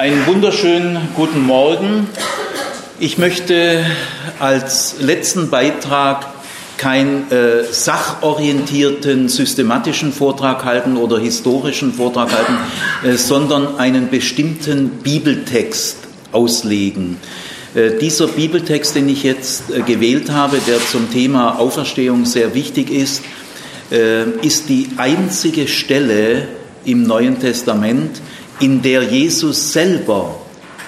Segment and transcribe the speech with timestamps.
[0.00, 2.06] Einen wunderschönen guten Morgen.
[2.98, 3.84] Ich möchte
[4.38, 6.26] als letzten Beitrag
[6.78, 12.56] keinen äh, sachorientierten, systematischen Vortrag halten oder historischen Vortrag halten,
[13.04, 15.98] äh, sondern einen bestimmten Bibeltext
[16.32, 17.18] auslegen.
[17.74, 22.90] Äh, dieser Bibeltext, den ich jetzt äh, gewählt habe, der zum Thema Auferstehung sehr wichtig
[22.90, 23.22] ist,
[23.92, 26.48] äh, ist die einzige Stelle
[26.86, 28.22] im Neuen Testament,
[28.60, 30.36] in der Jesus selber,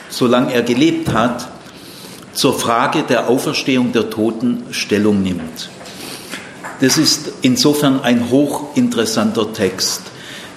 [0.08, 1.48] solange er gelebt hat,
[2.34, 5.70] zur Frage der Auferstehung der Toten Stellung nimmt.
[6.80, 10.02] Das ist insofern ein hochinteressanter Text,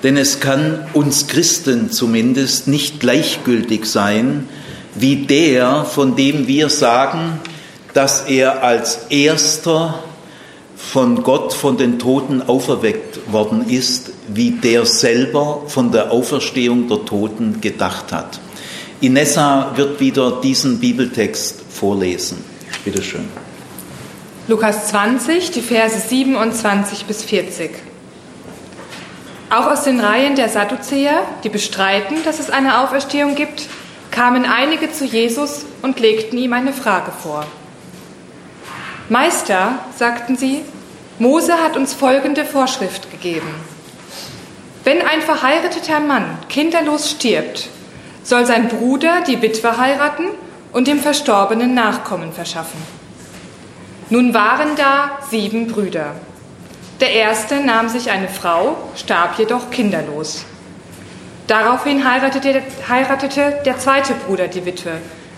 [0.03, 4.47] denn es kann uns Christen zumindest nicht gleichgültig sein,
[4.95, 7.39] wie der, von dem wir sagen,
[7.93, 10.03] dass er als erster
[10.91, 17.05] von Gott von den Toten auferweckt worden ist, wie der selber von der Auferstehung der
[17.05, 18.39] Toten gedacht hat.
[19.01, 22.43] Inessa wird wieder diesen Bibeltext vorlesen.
[22.83, 23.27] Bitte schön.
[24.47, 27.71] Lukas 20, die Verse 27 bis 40.
[29.49, 33.67] Auch aus den Reihen der Sadduzäer, die bestreiten, dass es eine Auferstehung gibt,
[34.11, 37.45] kamen einige zu Jesus und legten ihm eine Frage vor.
[39.09, 40.61] Meister, sagten sie,
[41.17, 43.47] Mose hat uns folgende Vorschrift gegeben.
[44.83, 47.69] Wenn ein verheirateter Mann kinderlos stirbt,
[48.23, 50.25] soll sein Bruder die Witwe heiraten
[50.73, 52.81] und dem Verstorbenen Nachkommen verschaffen.
[54.09, 56.15] Nun waren da sieben Brüder.
[56.99, 60.43] Der erste nahm sich eine Frau, starb jedoch kinderlos.
[61.47, 64.97] Daraufhin heiratete, heiratete der zweite Bruder die Witwe,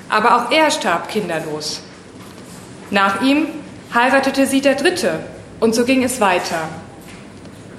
[0.09, 1.81] aber auch er starb kinderlos.
[2.89, 3.47] Nach ihm
[3.94, 5.19] heiratete sie der dritte
[5.59, 6.69] und so ging es weiter.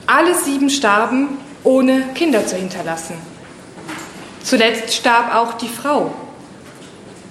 [0.06, 3.14] Alle sieben starben, ohne Kinder zu hinterlassen.
[4.42, 6.12] Zuletzt starb auch die Frau.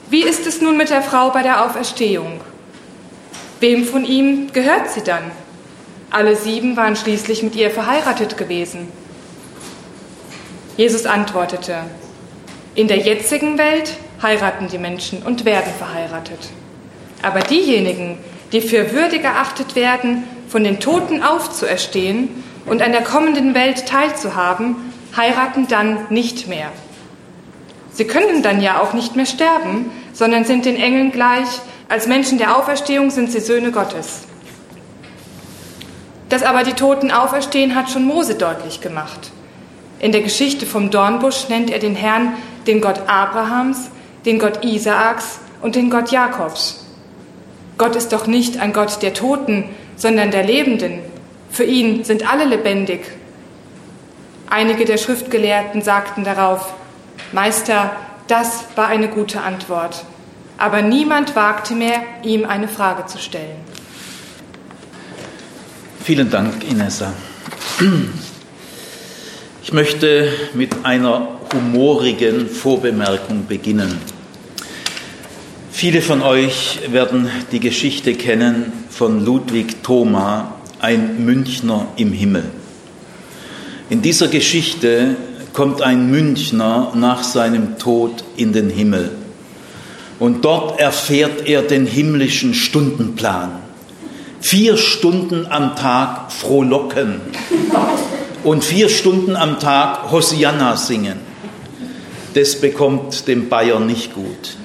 [0.09, 2.39] Wie ist es nun mit der Frau bei der Auferstehung?
[3.59, 5.31] Wem von ihm gehört sie dann?
[6.11, 8.91] Alle sieben waren schließlich mit ihr verheiratet gewesen.
[10.77, 11.79] Jesus antwortete,
[12.75, 16.49] in der jetzigen Welt heiraten die Menschen und werden verheiratet.
[17.23, 18.19] Aber diejenigen,
[18.51, 24.75] die für würdig erachtet werden, von den Toten aufzuerstehen und an der kommenden Welt teilzuhaben,
[25.15, 26.69] heiraten dann nicht mehr.
[27.91, 31.47] Sie können dann ja auch nicht mehr sterben, sondern sind den Engeln gleich.
[31.89, 34.27] Als Menschen der Auferstehung sind sie Söhne Gottes.
[36.29, 39.31] Dass aber die Toten auferstehen, hat schon Mose deutlich gemacht.
[39.99, 42.33] In der Geschichte vom Dornbusch nennt er den Herrn
[42.67, 43.89] den Gott Abrahams,
[44.25, 46.85] den Gott Isaaks und den Gott Jakobs.
[47.77, 50.99] Gott ist doch nicht ein Gott der Toten, sondern der Lebenden.
[51.49, 53.01] Für ihn sind alle lebendig.
[54.49, 56.73] Einige der Schriftgelehrten sagten darauf,
[57.33, 57.91] Meister,
[58.27, 60.05] das war eine gute Antwort.
[60.57, 63.57] Aber niemand wagte mehr, ihm eine Frage zu stellen.
[66.03, 67.13] Vielen Dank, Inessa.
[69.61, 73.99] Ich möchte mit einer humorigen Vorbemerkung beginnen.
[75.71, 82.45] Viele von euch werden die Geschichte kennen von Ludwig Thoma, ein Münchner im Himmel.
[83.91, 85.15] In dieser Geschichte
[85.53, 89.11] kommt ein Münchner nach seinem Tod in den Himmel.
[90.17, 93.51] Und dort erfährt er den himmlischen Stundenplan.
[94.39, 97.21] Vier Stunden am Tag frohlocken
[98.43, 101.19] und vier Stunden am Tag Hosianna singen.
[102.33, 104.57] Das bekommt dem Bayer nicht gut.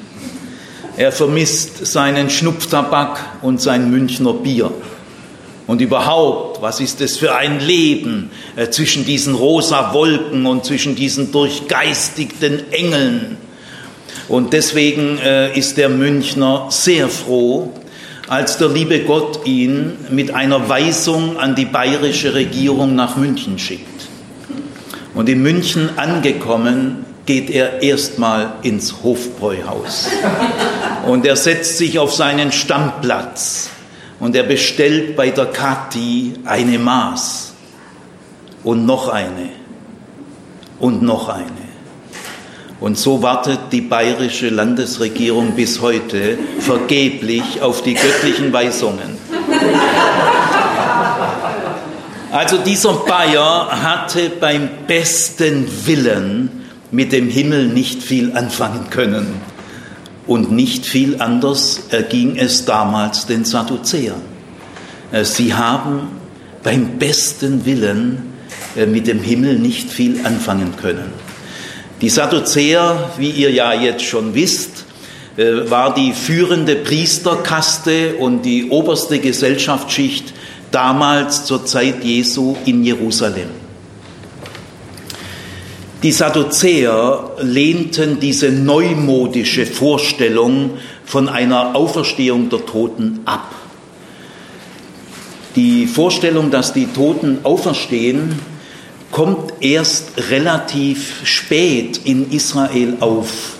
[0.96, 4.70] Er vermisst seinen Schnupftabak und sein Münchner Bier.
[5.66, 10.94] Und überhaupt, was ist es für ein Leben äh, zwischen diesen rosa Wolken und zwischen
[10.94, 13.38] diesen durchgeistigten Engeln?
[14.28, 17.72] Und deswegen äh, ist der Münchner sehr froh,
[18.28, 24.08] als der liebe Gott ihn mit einer Weisung an die bayerische Regierung nach München schickt.
[25.14, 30.08] Und in München angekommen, geht er erstmal ins Hofbräuhaus.
[31.06, 33.70] Und er setzt sich auf seinen Stammplatz
[34.20, 37.52] und er bestellt bei der Kathi eine Maß
[38.62, 39.48] und noch eine
[40.78, 41.72] und noch eine.
[42.80, 49.18] Und so wartet die bayerische Landesregierung bis heute vergeblich auf die göttlichen Weisungen.
[52.32, 59.40] Also dieser Bayer hatte beim besten Willen mit dem Himmel nicht viel anfangen können.
[60.26, 64.22] Und nicht viel anders erging es damals den Sadduzäern.
[65.10, 66.08] Äh, sie haben
[66.62, 68.32] beim besten Willen
[68.76, 71.12] äh, mit dem Himmel nicht viel anfangen können.
[72.00, 74.84] Die Sadduzäer, wie ihr ja jetzt schon wisst,
[75.36, 80.32] äh, war die führende Priesterkaste und die oberste Gesellschaftsschicht
[80.70, 83.61] damals zur Zeit Jesu in Jerusalem.
[86.02, 90.70] Die Sadduzäer lehnten diese neumodische Vorstellung
[91.04, 93.54] von einer Auferstehung der Toten ab.
[95.54, 98.36] Die Vorstellung, dass die Toten auferstehen,
[99.12, 103.58] kommt erst relativ spät in Israel auf.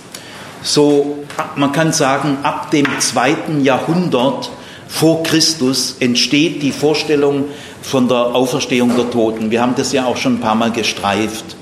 [0.63, 1.23] So,
[1.55, 4.49] man kann sagen, ab dem zweiten Jahrhundert
[4.89, 7.45] vor Christus entsteht die Vorstellung
[7.81, 9.49] von der Auferstehung der Toten.
[9.49, 11.55] Wir haben das ja auch schon ein paar Mal gestreift.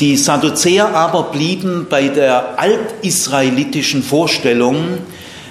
[0.00, 4.98] Die Sadduzäer aber blieben bei der altisraelitischen Vorstellung,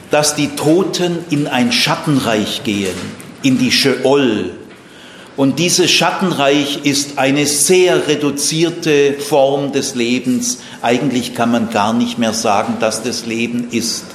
[0.09, 2.95] dass die Toten in ein Schattenreich gehen,
[3.43, 4.55] in die Sheol.
[5.37, 10.57] Und dieses Schattenreich ist eine sehr reduzierte Form des Lebens.
[10.81, 14.05] Eigentlich kann man gar nicht mehr sagen, dass das Leben ist.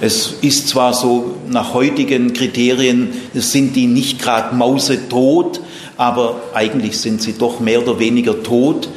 [0.00, 5.60] Es ist zwar so, nach heutigen Kriterien sind die nicht gerade mausetot,
[5.96, 8.88] aber eigentlich sind sie doch mehr oder weniger tot.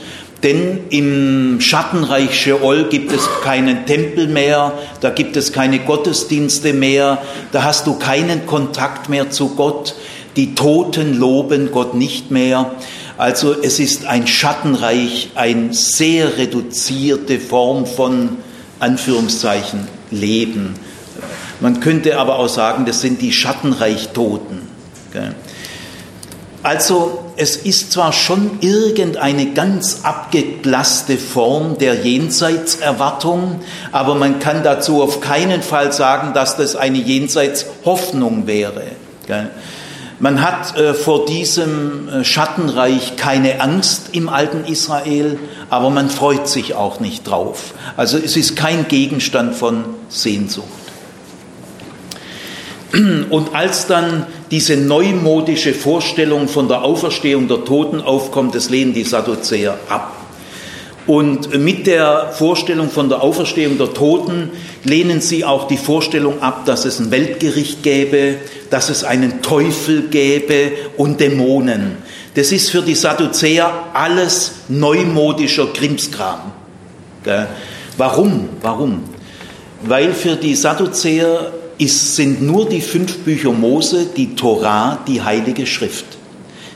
[0.43, 7.19] Denn im Schattenreich Sheol gibt es keinen Tempel mehr, da gibt es keine Gottesdienste mehr,
[7.51, 9.95] da hast du keinen Kontakt mehr zu Gott.
[10.35, 12.71] Die Toten loben Gott nicht mehr.
[13.17, 18.37] Also es ist ein Schattenreich, eine sehr reduzierte Form von
[18.79, 20.75] Anführungszeichen Leben.
[21.61, 24.61] Man könnte aber auch sagen, das sind die Schattenreich-Toten.
[26.61, 33.61] Also es ist zwar schon irgendeine ganz abgeblasste Form der Jenseitserwartung,
[33.91, 38.83] aber man kann dazu auf keinen Fall sagen, dass das eine Jenseitshoffnung wäre.
[40.17, 45.37] Man hat äh, vor diesem äh, Schattenreich keine Angst im alten Israel,
[45.69, 47.73] aber man freut sich auch nicht drauf.
[47.97, 50.84] Also es ist kein Gegenstand von Sehnsucht.
[53.29, 59.03] Und als dann diese neumodische Vorstellung von der Auferstehung der Toten aufkommt, das lehnen die
[59.03, 60.15] Sadduzäer ab.
[61.07, 64.49] Und mit der Vorstellung von der Auferstehung der Toten
[64.83, 68.35] lehnen sie auch die Vorstellung ab, dass es ein Weltgericht gäbe,
[68.69, 71.97] dass es einen Teufel gäbe und Dämonen.
[72.33, 76.39] Das ist für die Sadduzäer alles neumodischer Krimskram.
[77.97, 78.49] Warum?
[78.61, 79.03] Warum?
[79.81, 85.65] Weil für die Sadduzäer ist, sind nur die fünf Bücher Mose, die Torah, die Heilige
[85.65, 86.05] Schrift.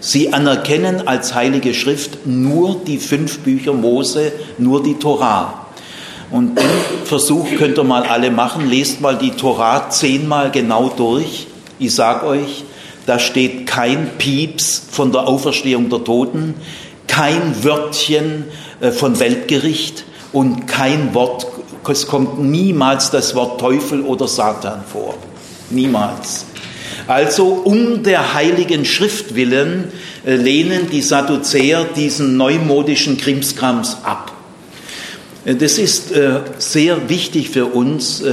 [0.02, 5.66] Sie anerkennen als Heilige Schrift nur die fünf Bücher Mose, nur die Torah.
[6.32, 6.66] Und den
[7.06, 8.70] Versuch könnt ihr mal alle machen.
[8.70, 11.48] Lest mal die Torah zehnmal genau durch.
[11.80, 12.64] Ich sag euch,
[13.06, 16.54] da steht kein Pieps von der Auferstehung der Toten,
[17.08, 18.46] kein Wörtchen
[18.80, 21.48] äh, von Weltgericht und kein Wort
[21.88, 25.16] es kommt niemals das Wort Teufel oder Satan vor.
[25.70, 26.46] Niemals.
[27.10, 29.86] Also um der heiligen Schrift willen
[30.26, 34.32] äh, lehnen die Sadduzäer diesen neumodischen Krimskrams ab.
[35.44, 38.24] Äh, das ist äh, sehr wichtig für uns,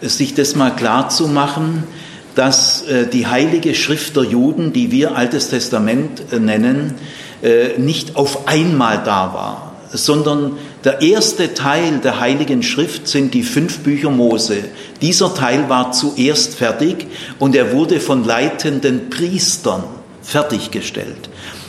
[0.00, 1.84] sich das mal klar zu machen,
[2.34, 2.82] dass
[3.12, 6.94] die heilige Schrift der Juden, die wir Altes Testament nennen,
[7.76, 13.80] nicht auf einmal da war, sondern der erste Teil der Heiligen Schrift sind die fünf
[13.80, 14.64] Bücher Mose.
[15.00, 17.06] Dieser Teil war zuerst fertig
[17.38, 19.84] und er wurde von leitenden Priestern
[20.22, 21.28] fertiggestellt.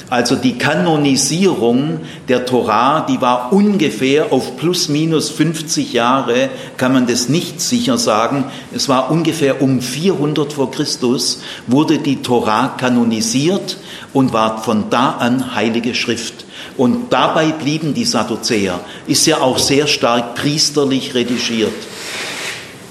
[0.10, 7.08] Also die Kanonisierung der Torah, die war ungefähr auf plus minus 50 Jahre, kann man
[7.08, 8.46] das nicht sicher sagen.
[8.76, 13.78] Es war ungefähr um 400 vor Christus, wurde die Torah kanonisiert
[14.12, 16.43] und war von da an heilige Schrift.
[16.78, 18.80] Und dabei blieben die Sadduzäer.
[19.08, 21.74] Ist ja auch sehr stark priesterlich redigiert.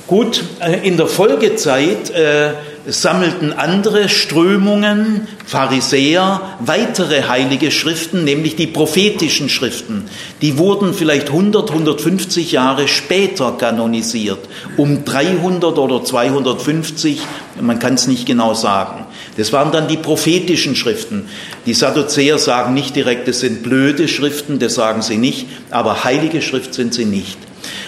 [0.07, 2.53] Gut, äh, in der Folgezeit äh,
[2.87, 10.05] sammelten andere Strömungen, Pharisäer, weitere heilige Schriften, nämlich die prophetischen Schriften.
[10.43, 14.41] Die wurden vielleicht 100, 150 Jahre später kanonisiert,
[14.77, 17.21] um 300 oder 250,
[17.61, 19.07] man kann es nicht genau sagen.
[19.37, 21.29] Das waren dann die prophetischen Schriften.
[21.65, 26.43] Die Sadduzäer sagen nicht direkt, es sind blöde Schriften, das sagen sie nicht, aber heilige
[26.43, 27.39] Schrift sind sie nicht.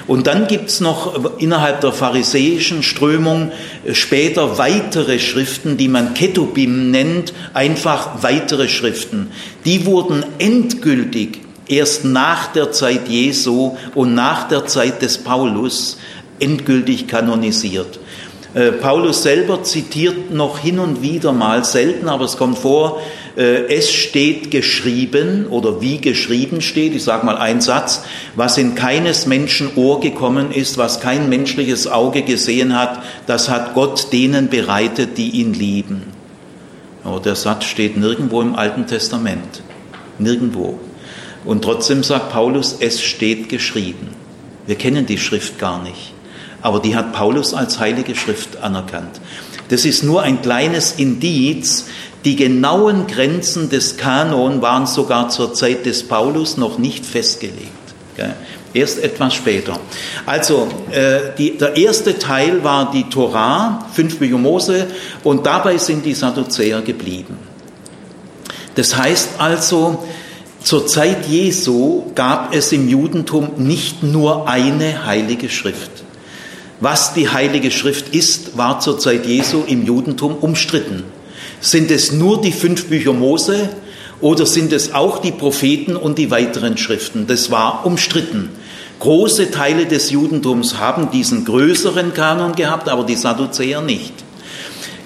[0.07, 3.53] Und dann gibt es noch innerhalb der pharisäischen Strömung
[3.85, 9.31] äh, später weitere Schriften, die man Ketubim nennt, einfach weitere Schriften.
[9.65, 15.99] Die wurden endgültig erst nach der Zeit Jesu und nach der Zeit des Paulus
[16.39, 17.99] endgültig kanonisiert.
[18.55, 23.01] Äh, Paulus selber zitiert noch hin und wieder mal, selten, aber es kommt vor,
[23.37, 28.05] äh, es steht geschrieben oder wie geschrieben steht, ich sage mal einen Satz,
[28.37, 33.75] was in keines Menschen Ohr gekommen ist, was kein menschliches Auge gesehen hat, das hat
[33.75, 36.05] Gott denen bereitet, die ihn lieben.
[37.03, 39.63] Aber der Satz steht nirgendwo im Alten Testament.
[40.19, 40.79] Nirgendwo.
[41.45, 44.09] Und trotzdem sagt Paulus, es steht geschrieben.
[44.67, 46.13] Wir kennen die Schrift gar nicht.
[46.64, 49.21] Aber die hat Paulus als heilige Schrift anerkannt.
[49.68, 51.85] Das ist nur ein kleines Indiz.
[52.25, 57.68] Die genauen Grenzen des Kanon waren sogar zur Zeit des Paulus noch nicht festgelegt.
[58.73, 59.78] Erst etwas später.
[60.25, 64.87] Also, äh, die, der erste Teil war die Torah, fünf Bücher Mose,
[65.23, 67.37] und dabei sind die Sadduzäer geblieben.
[68.75, 70.04] Das heißt also,
[70.62, 75.94] zur Zeit Jesu gab es im Judentum nicht nur eine heilige Schrift.
[76.81, 81.04] Was die heilige Schrift ist, war zur Zeit Jesu im Judentum umstritten.
[81.61, 83.71] Sind es nur die fünf Bücher Mose
[84.21, 87.26] oder sind es auch die Propheten und die weiteren Schriften?
[87.26, 88.50] Das war umstritten.
[89.00, 94.12] Große Teile des Judentums haben diesen größeren Kanon gehabt, aber die Sadduzäer nicht.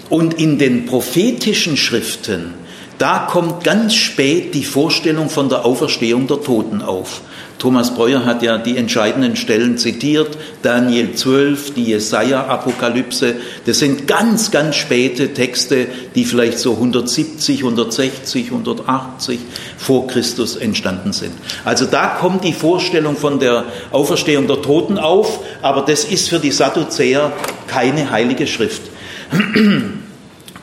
[0.09, 2.55] Und in den prophetischen Schriften
[2.99, 7.23] da kommt ganz spät die Vorstellung von der Auferstehung der Toten auf.
[7.59, 13.35] Thomas Breuer hat ja die entscheidenden Stellen zitiert, Daniel 12, die Jesaja-Apokalypse.
[13.67, 19.41] Das sind ganz, ganz späte Texte, die vielleicht so 170, 160, 180
[19.77, 21.33] vor Christus entstanden sind.
[21.65, 26.39] Also da kommt die Vorstellung von der Auferstehung der Toten auf, aber das ist für
[26.39, 27.33] die Sadduzäer
[27.67, 28.83] keine heilige Schrift.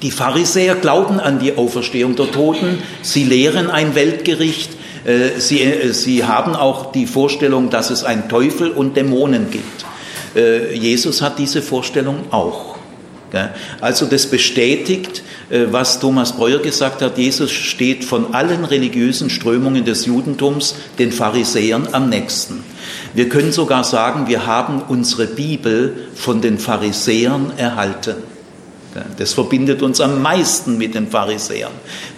[0.02, 4.70] Die Pharisäer glauben an die Auferstehung der Toten, sie lehren ein Weltgericht,
[5.38, 9.86] sie, äh, sie haben auch die Vorstellung, dass es einen Teufel und Dämonen gibt.
[10.36, 12.76] Äh, Jesus hat diese Vorstellung auch.
[13.82, 20.06] Also das bestätigt, was Thomas Breuer gesagt hat, Jesus steht von allen religiösen Strömungen des
[20.06, 22.64] Judentums den Pharisäern am nächsten.
[23.14, 28.35] Wir können sogar sagen, wir haben unsere Bibel von den Pharisäern erhalten.
[29.18, 31.72] Das verbindet uns am meisten mit den Pharisäern.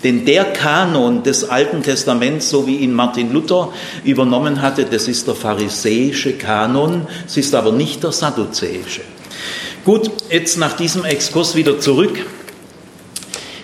[0.04, 3.72] Denn der Kanon des Alten Testaments, so wie ihn Martin Luther
[4.04, 9.02] übernommen hatte, das ist der pharisäische Kanon, es ist aber nicht der sadduzäische.
[9.86, 12.20] Gut, jetzt nach diesem Exkurs wieder zurück.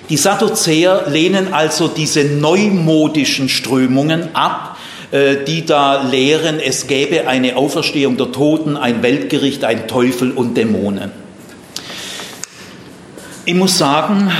[0.10, 4.78] Die Sadduzäer lehnen also diese neumodischen Strömungen ab,
[5.12, 10.58] äh, die da lehren, es gäbe eine Auferstehung der Toten, ein Weltgericht, ein Teufel und
[10.58, 11.23] Dämonen.
[13.46, 14.32] Ich muss sagen,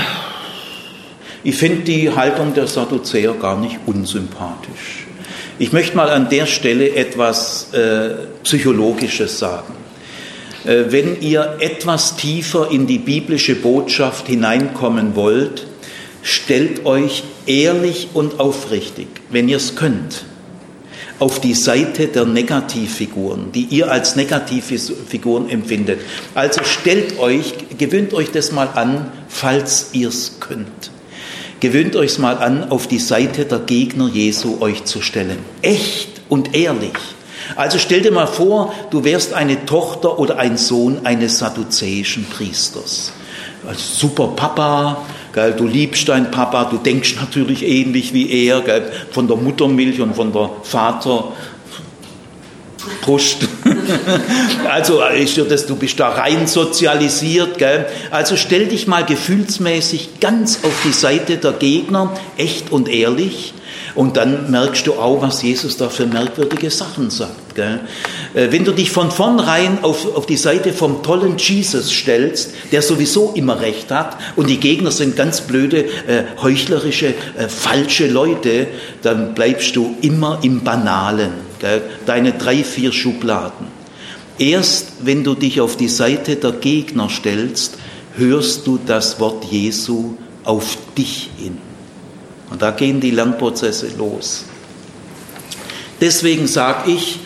[1.42, 5.06] ich finde die Haltung der Sadduzäer gar nicht unsympathisch.
[5.58, 9.74] Ich möchte mal an der Stelle etwas äh, Psychologisches sagen.
[10.64, 15.66] Äh, wenn ihr etwas tiefer in die biblische Botschaft hineinkommen wollt,
[16.22, 20.24] stellt euch ehrlich und aufrichtig, wenn ihr es könnt,
[21.18, 26.00] auf die Seite der Negativfiguren, die ihr als Negativfiguren empfindet.
[26.34, 30.90] Also stellt euch, gewöhnt euch das mal an, falls ihr es könnt.
[31.60, 35.38] Gewöhnt euch mal an, auf die Seite der Gegner Jesu euch zu stellen.
[35.62, 36.92] Echt und ehrlich.
[37.56, 43.12] Also stell dir mal vor, du wärst eine Tochter oder ein Sohn eines sadduzäischen Priesters.
[43.66, 48.92] Als super Papa, Gell, du liebst deinen Papa, du denkst natürlich ähnlich wie er, gell,
[49.10, 51.32] von der Muttermilch und von der Vater.
[53.00, 53.38] Brust.
[54.70, 57.58] also ist das, du bist da rein sozialisiert.
[57.58, 57.86] Gell?
[58.12, 63.54] Also stell dich mal gefühlsmäßig ganz auf die Seite der Gegner, echt und ehrlich.
[63.96, 67.43] Und dann merkst du auch, was Jesus da für merkwürdige Sachen sagt.
[67.54, 67.80] Gell?
[68.34, 72.82] Äh, wenn du dich von vornherein auf, auf die Seite vom tollen Jesus stellst, der
[72.82, 78.66] sowieso immer recht hat, und die Gegner sind ganz blöde, äh, heuchlerische, äh, falsche Leute,
[79.02, 81.32] dann bleibst du immer im Banalen.
[81.60, 81.82] Gell?
[82.06, 83.68] Deine drei, vier Schubladen.
[84.38, 87.78] Erst wenn du dich auf die Seite der Gegner stellst,
[88.16, 91.58] hörst du das Wort Jesu auf dich hin.
[92.50, 94.44] Und da gehen die Lernprozesse los.
[96.00, 97.20] Deswegen sage ich,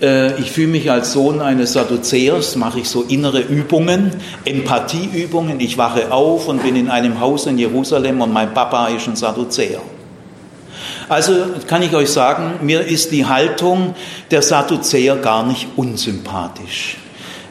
[0.00, 4.10] ich fühle mich als Sohn eines Sadduzäers, mache ich so innere Übungen,
[4.44, 5.58] Empathieübungen.
[5.60, 9.16] Ich wache auf und bin in einem Haus in Jerusalem und mein Papa ist ein
[9.16, 9.80] Sadduzäer.
[11.08, 11.32] Also
[11.66, 13.94] kann ich euch sagen, mir ist die Haltung
[14.30, 16.96] der Sadduzäer gar nicht unsympathisch.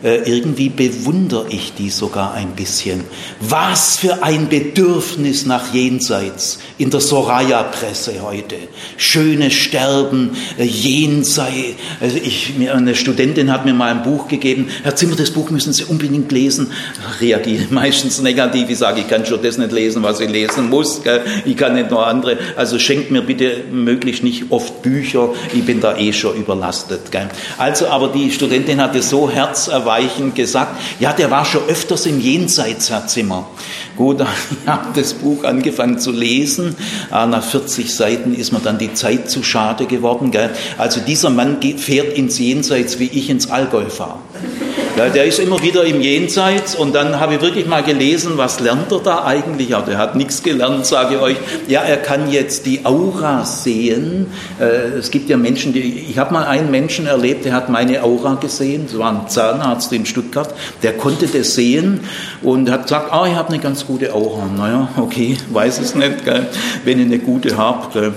[0.06, 3.04] Äh, irgendwie bewundere ich die sogar ein bisschen.
[3.40, 8.56] Was für ein Bedürfnis nach Jenseits in der Soraya-Presse heute.
[8.98, 11.76] Schönes Sterben, äh, Jenseits.
[12.00, 14.68] Also ich, eine Studentin hat mir mal ein Buch gegeben.
[14.84, 16.72] Herr Zimmer, das Buch müssen Sie unbedingt lesen.
[17.20, 18.70] Reagiere meistens negativ.
[18.70, 21.02] Ich sage, ich kann schon das nicht lesen, was ich lesen muss.
[21.46, 22.38] Ich kann nicht nur andere.
[22.56, 25.30] Also schenkt mir bitte möglichst nicht oft Bücher.
[25.52, 27.02] Ich bin da eh schon überlastet.
[27.58, 29.95] Also, aber die Studentin hatte so herzerweichend
[30.34, 33.48] gesagt, ja, der war schon öfters im Jenseits, Herr Zimmer.
[33.96, 34.22] Gut,
[34.62, 36.76] ich habe das Buch angefangen zu lesen.
[37.10, 40.32] Ah, nach 40 Seiten ist mir dann die Zeit zu schade geworden.
[40.78, 44.20] Also dieser Mann fährt ins Jenseits, wie ich ins Allgäu fahre.
[44.98, 48.62] Ja, der ist immer wieder im Jenseits und dann habe ich wirklich mal gelesen, was
[48.62, 49.68] lernt er da eigentlich?
[49.68, 51.36] Ja, der hat nichts gelernt, sage ich euch.
[51.68, 54.28] Ja, er kann jetzt die Aura sehen.
[54.58, 58.04] Äh, es gibt ja Menschen, die, ich habe mal einen Menschen erlebt, der hat meine
[58.04, 60.54] Aura gesehen, das war ein Zahnarzt in Stuttgart,
[60.84, 62.02] der konnte das sehen
[62.42, 64.48] und hat gesagt, ah, ich habe eine ganz gute Aura.
[64.56, 66.48] Naja, okay, weiß es nicht, gell?
[66.84, 68.14] wenn ich eine gute habe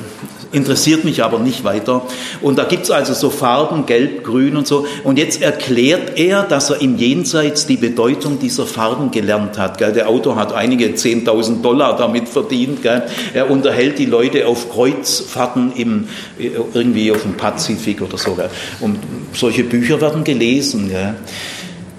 [0.52, 2.02] interessiert mich aber nicht weiter.
[2.40, 4.86] Und da gibt es also so Farben, gelb, grün und so.
[5.04, 9.78] Und jetzt erklärt er, dass er im Jenseits die Bedeutung dieser Farben gelernt hat.
[9.78, 9.92] Gell?
[9.92, 12.82] Der Autor hat einige 10.000 Dollar damit verdient.
[12.82, 13.02] Gell?
[13.34, 18.34] Er unterhält die Leute auf Kreuzfahrten im, irgendwie auf dem Pazifik oder so.
[18.34, 18.50] Gell?
[18.80, 18.98] Und
[19.32, 20.88] solche Bücher werden gelesen.
[20.88, 21.14] Gell?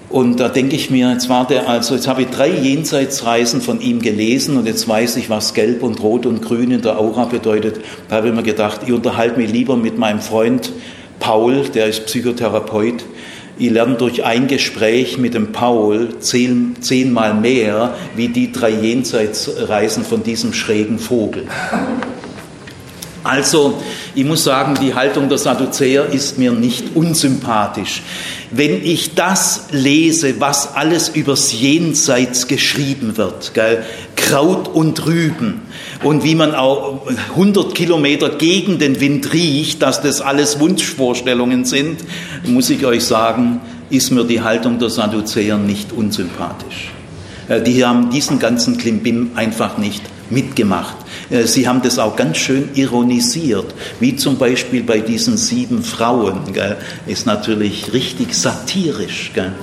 [0.09, 3.79] Und da denke ich mir, jetzt war der also, jetzt habe ich drei Jenseitsreisen von
[3.79, 7.25] ihm gelesen und jetzt weiß ich, was Gelb und Rot und Grün in der Aura
[7.25, 7.79] bedeutet.
[8.07, 10.71] Da habe ich mir gedacht, ich unterhalte mich lieber mit meinem Freund
[11.19, 13.05] Paul, der ist Psychotherapeut.
[13.59, 20.03] Ich lerne durch ein Gespräch mit dem Paul zehn, zehnmal mehr wie die drei Jenseitsreisen
[20.05, 21.43] von diesem schrägen Vogel.
[23.23, 23.75] Also,
[24.15, 28.01] ich muss sagen, die Haltung der Sadduzäer ist mir nicht unsympathisch.
[28.51, 33.83] Wenn ich das lese, was alles übers Jenseits geschrieben wird, gell?
[34.15, 35.61] Kraut und Rüben
[36.03, 41.99] und wie man auch 100 Kilometer gegen den Wind riecht, dass das alles Wunschvorstellungen sind,
[42.45, 46.91] muss ich euch sagen, ist mir die Haltung der Sadduzäer nicht unsympathisch.
[47.47, 50.95] Äh, die haben diesen ganzen Klimbim einfach nicht mitgemacht.
[51.29, 56.53] Äh, sie haben das auch ganz schön ironisiert, wie zum Beispiel bei diesen sieben Frauen.
[56.53, 56.77] Gell?
[57.07, 59.31] Ist natürlich richtig satirisch.
[59.33, 59.53] Gell?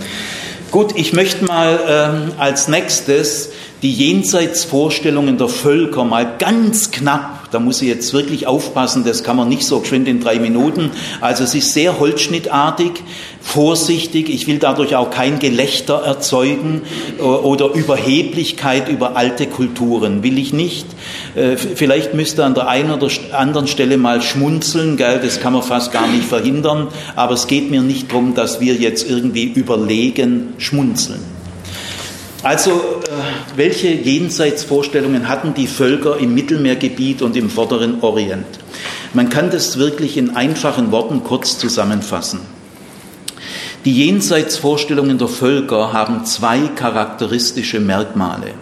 [0.70, 3.50] Gut, ich möchte mal ähm, als nächstes
[3.82, 9.36] die Jenseitsvorstellungen der Völker mal ganz knapp, da muss ich jetzt wirklich aufpassen, das kann
[9.36, 10.90] man nicht so geschwind in drei Minuten.
[11.20, 12.92] Also es ist sehr holzschnittartig,
[13.40, 16.82] vorsichtig, ich will dadurch auch kein Gelächter erzeugen
[17.18, 20.86] äh, oder Überheblichkeit über alte Kulturen, will ich nicht.
[21.34, 25.20] Äh, vielleicht müsste an der einen oder anderen Stelle mal schmunzeln, gell?
[25.22, 28.74] das kann man fast gar nicht verhindern, aber es geht mir nicht darum, dass wir
[28.74, 31.35] jetzt irgendwie überlegen schmunzeln.
[32.46, 38.46] Also, äh, welche Jenseitsvorstellungen hatten die Völker im Mittelmeergebiet und im vorderen Orient?
[39.14, 42.38] Man kann das wirklich in einfachen Worten kurz zusammenfassen.
[43.84, 48.54] Die Jenseitsvorstellungen der Völker haben zwei charakteristische Merkmale.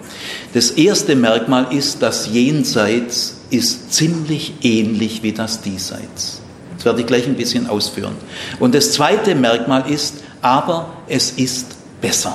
[0.55, 6.41] Das erste Merkmal ist, das Jenseits ist ziemlich ähnlich wie das Diesseits.
[6.77, 8.15] Das werde ich gleich ein bisschen ausführen.
[8.61, 11.67] Und das zweite Merkmal ist, aber es ist
[12.01, 12.35] besser.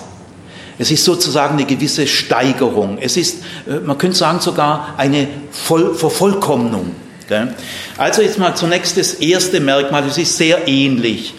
[0.80, 2.98] Es ist sozusagen eine gewisse Steigerung.
[3.00, 6.96] Es ist, äh, man könnte sagen, sogar eine Voll Vervollkommnung.
[7.98, 11.36] Also jetzt mal zunächst das erste Merkmal, es ist sehr ähnlich.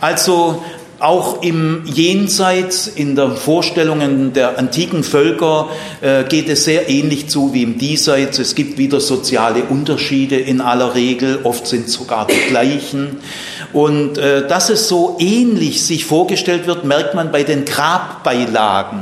[0.00, 0.64] Also
[1.04, 5.68] auch im Jenseits, in den Vorstellungen der antiken Völker
[6.00, 8.38] äh, geht es sehr ähnlich zu wie im Diesseits.
[8.38, 13.18] Es gibt wieder soziale Unterschiede in aller Regel, oft sind sogar die gleichen.
[13.74, 19.00] Und äh, dass es so ähnlich sich vorgestellt wird, merkt man bei den Grabbeilagen.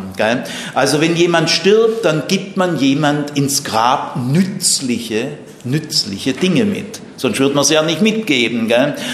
[0.75, 5.29] Also wenn jemand stirbt, dann gibt man jemand ins Grab nützliche,
[5.63, 7.01] nützliche Dinge mit.
[7.17, 8.73] Sonst würde man es ja nicht mitgeben.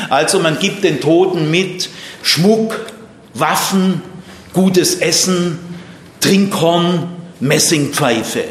[0.09, 1.91] Also man gibt den Toten mit
[2.23, 2.79] Schmuck,
[3.35, 4.03] Waffen,
[4.53, 5.59] gutes Essen,
[6.21, 7.09] Trinkhorn,
[7.41, 8.45] Messingpfeife.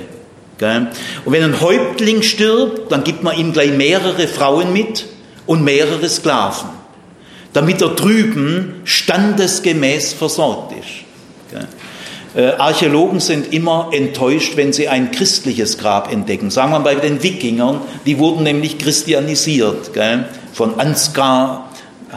[0.59, 5.05] Und wenn ein Häuptling stirbt, dann gibt man ihm gleich mehrere Frauen mit
[5.45, 6.69] und mehrere Sklaven,
[7.53, 11.07] damit er drüben standesgemäß versorgt ist.
[12.35, 16.51] Äh, Archäologen sind immer enttäuscht, wenn sie ein christliches Grab entdecken.
[16.51, 19.91] Sagen wir bei den Wikingern, die wurden nämlich christianisiert,
[20.53, 21.66] von Ansgar,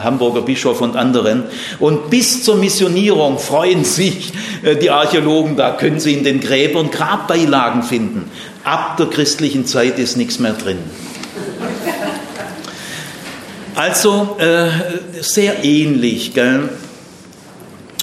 [0.03, 1.43] Hamburger Bischof und anderen.
[1.79, 4.33] Und bis zur Missionierung freuen sich
[4.63, 8.29] äh, die Archäologen, da können sie in den Gräbern Grabbeilagen finden.
[8.63, 10.77] Ab der christlichen Zeit ist nichts mehr drin.
[13.75, 14.69] Also äh,
[15.21, 16.33] sehr ähnlich.
[16.33, 16.69] Gell?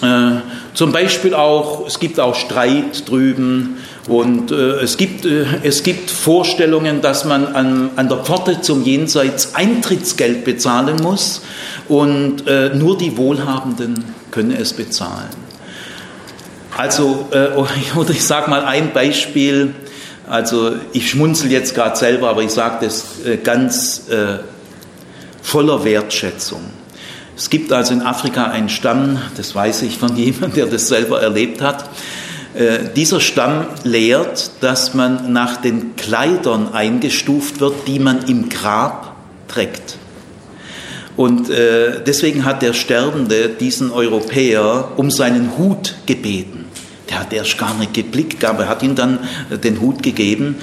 [0.03, 0.41] Äh,
[0.79, 6.09] Zum Beispiel auch, es gibt auch Streit drüben und äh, es, gibt, äh, es gibt
[6.09, 11.43] Vorstellungen, dass man an, an der Pforte zum Jenseits Eintrittsgeld bezahlen muss
[11.89, 15.29] und äh, nur die Wohlhabenden können es bezahlen.
[16.77, 17.57] Also, äh,
[17.97, 19.75] oder ich sage mal ein Beispiel,
[20.29, 24.39] also ich schmunzel jetzt gerade selber, aber ich sage das äh, ganz äh,
[25.43, 26.61] voller Wertschätzung.
[27.37, 31.23] Es gibt also in Afrika einen Stamm, das weiß ich von jemandem, der das selber
[31.23, 31.89] erlebt hat.
[32.55, 39.17] Äh, dieser Stamm lehrt, dass man nach den Kleidern eingestuft wird, die man im Grab
[39.47, 39.97] trägt.
[41.19, 46.67] Und äh, deswegen hat der Sterbende diesen Europäer um seinen Hut gebeten.
[47.11, 49.19] Der hat erst gar nicht geblickt, aber er hat ihm dann
[49.51, 50.55] äh, den Hut gegeben,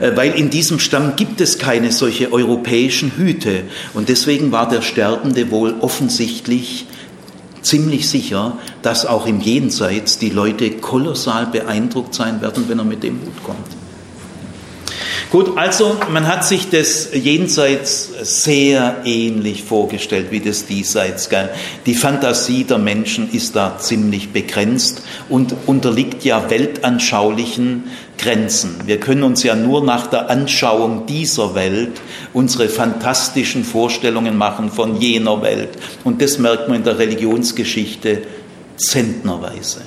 [0.00, 3.62] äh, weil in diesem Stamm gibt es keine solche europäischen Hüte.
[3.94, 6.86] Und deswegen war der Sterbende wohl offensichtlich
[7.62, 13.04] ziemlich sicher, dass auch im Jenseits die Leute kolossal beeindruckt sein werden, wenn er mit
[13.04, 13.79] dem Hut kommt.
[15.30, 21.28] Gut, also man hat sich das Jenseits sehr ähnlich vorgestellt wie das Diesseits.
[21.28, 21.50] Gell?
[21.86, 27.84] Die Fantasie der Menschen ist da ziemlich begrenzt und unterliegt ja weltanschaulichen
[28.18, 28.74] Grenzen.
[28.86, 32.00] Wir können uns ja nur nach der Anschauung dieser Welt
[32.32, 35.70] unsere fantastischen Vorstellungen machen von jener Welt.
[36.02, 38.22] Und das merkt man in der Religionsgeschichte
[38.76, 39.82] zentnerweise.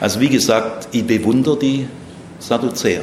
[0.00, 1.86] Also wie gesagt, ich bewundere die
[2.38, 3.02] Sadduzäer.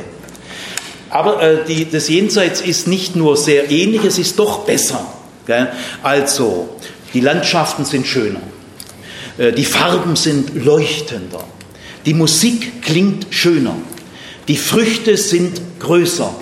[1.12, 5.06] Aber äh, die, das Jenseits ist nicht nur sehr ähnlich, es ist doch besser.
[5.46, 5.68] Gell?
[6.02, 6.70] Also,
[7.14, 8.40] die Landschaften sind schöner,
[9.38, 11.44] äh, die Farben sind leuchtender,
[12.06, 13.76] die Musik klingt schöner,
[14.48, 16.34] die Früchte sind größer,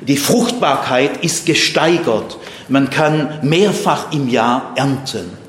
[0.00, 5.44] die Fruchtbarkeit ist gesteigert, man kann mehrfach im Jahr ernten.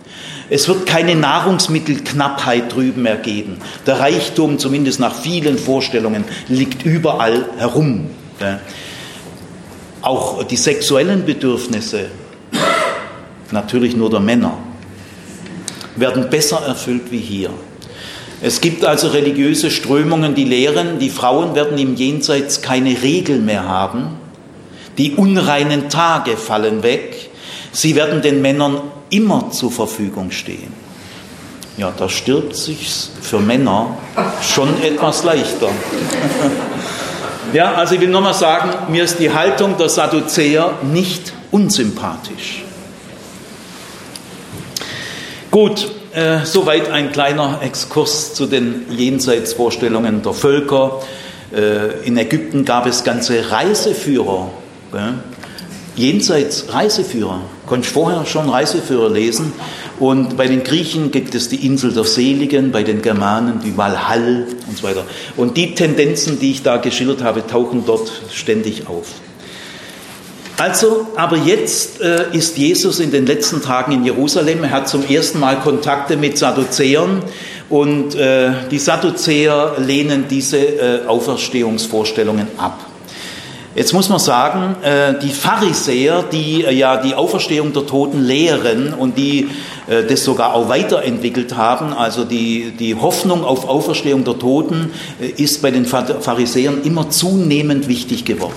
[0.49, 3.58] Es wird keine Nahrungsmittelknappheit drüben mehr geben.
[3.88, 8.10] Der Reichtum, zumindest nach vielen Vorstellungen, liegt überall herum.
[10.02, 12.10] Auch die sexuellen Bedürfnisse,
[13.52, 14.58] natürlich nur der Männer,
[15.95, 17.50] werden besser erfüllt wie hier.
[18.41, 23.67] Es gibt also religiöse Strömungen, die lehren, die Frauen werden im Jenseits keine Regeln mehr
[23.67, 24.10] haben,
[24.98, 27.30] die unreinen Tage fallen weg,
[27.71, 30.74] sie werden den Männern immer zur Verfügung stehen.
[31.78, 32.88] Ja, da stirbt sich
[33.21, 33.98] für Männer
[34.41, 35.69] schon etwas leichter.
[37.56, 42.65] Ja, also ich will nochmal sagen, mir ist die Haltung der Sadduzäer nicht unsympathisch.
[45.52, 51.02] Gut, äh, soweit ein kleiner Exkurs zu den Jenseitsvorstellungen der Völker.
[51.56, 54.50] Äh, in Ägypten gab es ganze Reiseführer.
[54.91, 55.13] Gell?
[55.95, 57.41] Jenseits Reiseführer.
[57.67, 59.53] Konnte ich vorher schon Reiseführer lesen.
[59.99, 64.47] Und bei den Griechen gibt es die Insel der Seligen, bei den Germanen die Walhall
[64.67, 65.05] und so weiter.
[65.38, 69.05] Und die Tendenzen, die ich da geschildert habe, tauchen dort ständig auf.
[70.58, 74.63] Also, aber jetzt äh, ist Jesus in den letzten Tagen in Jerusalem.
[74.63, 77.23] Er hat zum ersten Mal Kontakte mit Sadduzäern
[77.69, 82.79] und äh, die Sadduzäer lehnen diese äh, Auferstehungsvorstellungen ab.
[83.76, 88.94] Jetzt muss man sagen, äh, die Pharisäer, die äh, ja die Auferstehung der Toten lehren
[88.94, 89.50] und die
[89.88, 94.92] äh, das sogar auch weiterentwickelt haben, also die, die Hoffnung auf Auferstehung der Toten
[95.36, 98.54] ist bei den Pharisäern immer zunehmend wichtig geworden.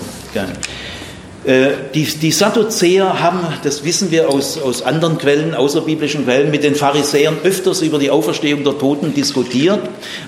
[1.49, 6.75] Die, die Sadduzäer haben, das wissen wir aus, aus anderen Quellen, außerbiblischen Quellen, mit den
[6.75, 9.79] Pharisäern öfters über die Auferstehung der Toten diskutiert.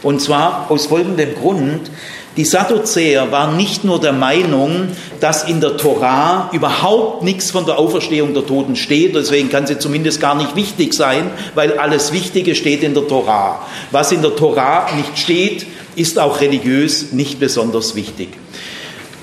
[0.02, 1.92] Und zwar aus folgendem Grund.
[2.38, 4.88] Die Sadduzäer waren nicht nur der Meinung,
[5.20, 9.78] dass in der Torah überhaupt nichts von der Auferstehung der Toten steht, deswegen kann sie
[9.78, 13.68] zumindest gar nicht wichtig sein, weil alles Wichtige steht in der Torah.
[13.92, 18.30] Was in der Torah nicht steht, ist auch religiös nicht besonders wichtig.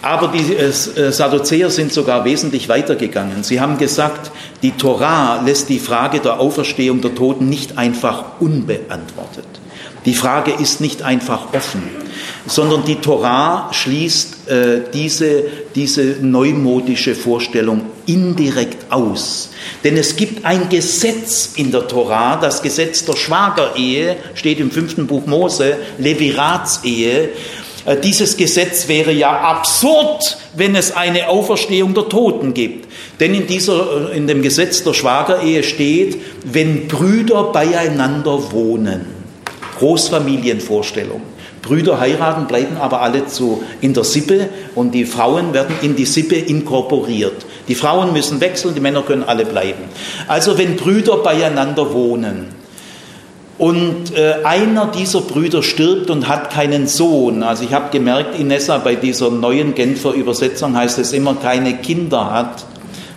[0.01, 3.43] Aber die äh, Sadduzäer sind sogar wesentlich weitergegangen.
[3.43, 4.31] Sie haben gesagt,
[4.63, 9.47] die Torah lässt die Frage der Auferstehung der Toten nicht einfach unbeantwortet.
[10.07, 11.83] Die Frage ist nicht einfach offen,
[12.47, 19.51] sondern die Torah schließt äh, diese, diese neumodische Vorstellung indirekt aus.
[19.83, 25.09] Denn es gibt ein Gesetz in der Torah, das Gesetz der Schwagerehe, steht im fünften
[25.09, 27.25] Buch Mose, Leviratsehe.
[27.25, 27.29] Äh,
[27.97, 32.89] dieses Gesetz wäre ja absurd, wenn es eine Auferstehung der Toten gibt.
[33.21, 39.07] Denn in, dieser, äh, in dem Gesetz der Schwagerehe steht, wenn Brüder beieinander wohnen.
[39.79, 41.23] Großfamilienvorstellung.
[41.63, 46.05] Brüder heiraten, bleiben aber alle zu, in der Sippe und die Frauen werden in die
[46.05, 47.47] Sippe inkorporiert.
[47.69, 49.85] Die Frauen müssen wechseln, die Männer können alle bleiben.
[50.27, 52.58] Also wenn Brüder beieinander wohnen,
[53.59, 57.43] und äh, einer dieser Brüder stirbt und hat keinen Sohn.
[57.43, 62.33] Also ich habe gemerkt, Inessa, bei dieser neuen Genfer Übersetzung heißt es immer, keine Kinder
[62.33, 62.65] hat,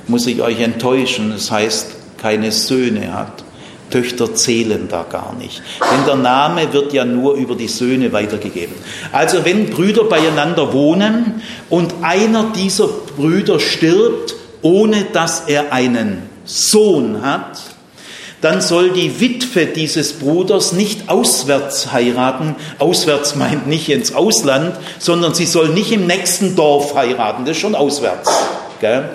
[0.08, 1.32] muss ich euch enttäuschen.
[1.32, 3.44] Es heißt, keine Söhne hat.
[3.92, 5.62] Töchter zählen da gar nicht.
[5.80, 8.76] Denn der Name wird ja nur über die Söhne weitergegeben.
[9.12, 17.22] Also wenn Brüder beieinander wohnen und einer dieser Brüder stirbt, ohne dass er einen Sohn
[17.22, 17.60] hat,
[18.42, 22.56] dann soll die Witwe dieses Bruders nicht auswärts heiraten.
[22.80, 27.46] Auswärts meint nicht ins Ausland, sondern sie soll nicht im nächsten Dorf heiraten.
[27.46, 28.30] Das ist schon auswärts.
[28.80, 29.10] Gell?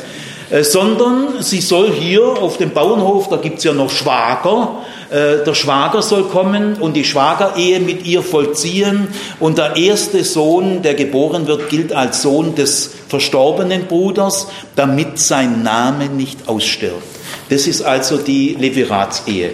[0.49, 5.45] Äh, sondern sie soll hier auf dem Bauernhof, da gibt es ja noch Schwager, äh,
[5.45, 9.09] der Schwager soll kommen und die Schwagerehe mit ihr vollziehen
[9.41, 15.65] und der erste Sohn, der geboren wird, gilt als Sohn des verstorbenen Bruders, damit sein
[15.65, 17.16] Name nicht ausstirbt.
[17.49, 19.53] Das ist also die Leviratsehe.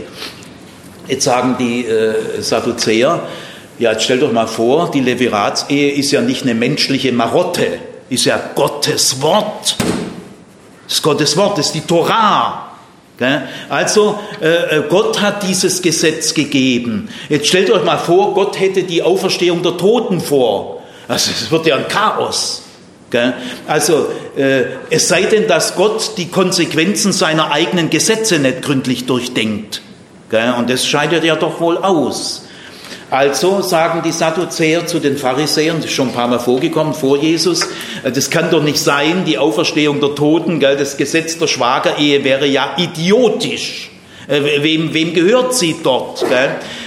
[1.08, 3.22] Jetzt sagen die äh, Sadduzäer,
[3.78, 7.66] ja, jetzt stellt euch mal vor, die Leviratsehe ist ja nicht eine menschliche Marotte,
[8.08, 9.76] ist ja Gottes Wort.
[10.86, 12.68] Das ist Gottes Wort, das ist die Torah.
[13.68, 17.08] Also äh, äh, Gott hat dieses Gesetz gegeben.
[17.28, 20.82] Jetzt stellt euch mal vor, Gott hätte die Auferstehung der Toten vor.
[21.08, 22.61] Also es wird ja ein Chaos.
[23.66, 29.82] Also äh, es sei denn, dass Gott die Konsequenzen seiner eigenen Gesetze nicht gründlich durchdenkt.
[30.58, 32.46] Und das scheidet ja doch wohl aus.
[33.12, 37.18] Also sagen die Sadduzäer zu den Pharisäern, das ist schon ein paar Mal vorgekommen vor
[37.18, 37.68] Jesus,
[38.02, 42.46] äh, das kann doch nicht sein, die Auferstehung der Toten, das Gesetz der Schwagerehe wäre
[42.46, 43.91] ja idiotisch.
[44.28, 46.24] Äh, wem, wem gehört sie dort?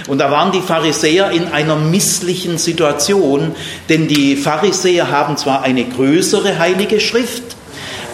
[0.08, 3.56] Und da waren die Pharisäer in einer misslichen Situation,
[3.90, 7.44] denn die Pharisäer haben zwar eine größere heilige Schrift,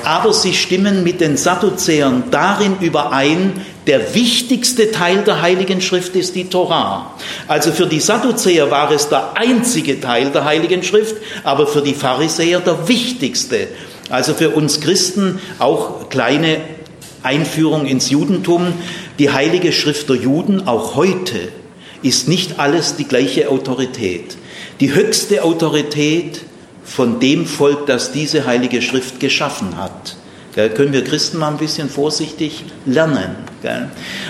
[0.04, 6.36] aber sie stimmen mit den Sadduzäern darin überein, der wichtigste Teil der Heiligen Schrift ist
[6.36, 7.14] die Torah.
[7.48, 11.94] Also für die Sadduzäer war es der einzige Teil der Heiligen Schrift, aber für die
[11.94, 13.68] Pharisäer der wichtigste.
[14.10, 16.58] Also für uns Christen auch kleine
[17.24, 18.74] Einführung ins Judentum.
[19.22, 21.50] Die Heilige Schrift der Juden, auch heute,
[22.02, 24.36] ist nicht alles die gleiche Autorität.
[24.80, 26.42] Die höchste Autorität
[26.84, 30.16] von dem Volk, das diese Heilige Schrift geschaffen hat.
[30.56, 33.36] Da können wir Christen mal ein bisschen vorsichtig lernen.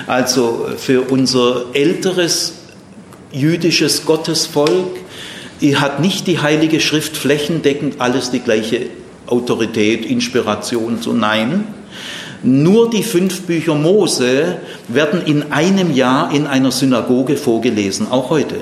[0.08, 2.56] Also für unser älteres
[3.32, 4.98] jüdisches Gottesvolk
[5.76, 8.88] hat nicht die Heilige Schrift flächendeckend alles die gleiche
[9.26, 11.81] Autorität, Inspiration, so nein.
[12.44, 18.56] Nur die fünf Bücher Mose werden in einem Jahr in einer Synagoge vorgelesen, auch heute.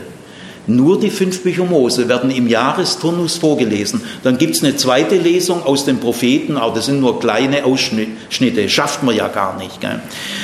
[0.69, 4.01] Nur die fünf Bücher Mose werden im Jahresturnus vorgelesen.
[4.21, 8.69] Dann gibt es eine zweite Lesung aus den Propheten, aber das sind nur kleine Ausschnitte,
[8.69, 9.81] schafft man ja gar nicht.
[9.81, 9.99] Gell?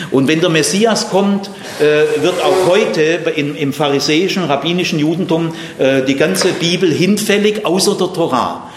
[0.09, 3.01] Und wenn der Messias kommt, äh, wird auch heute
[3.35, 8.71] in, im pharisäischen, rabbinischen Judentum äh, die ganze Bibel hinfällig, außer der Torah.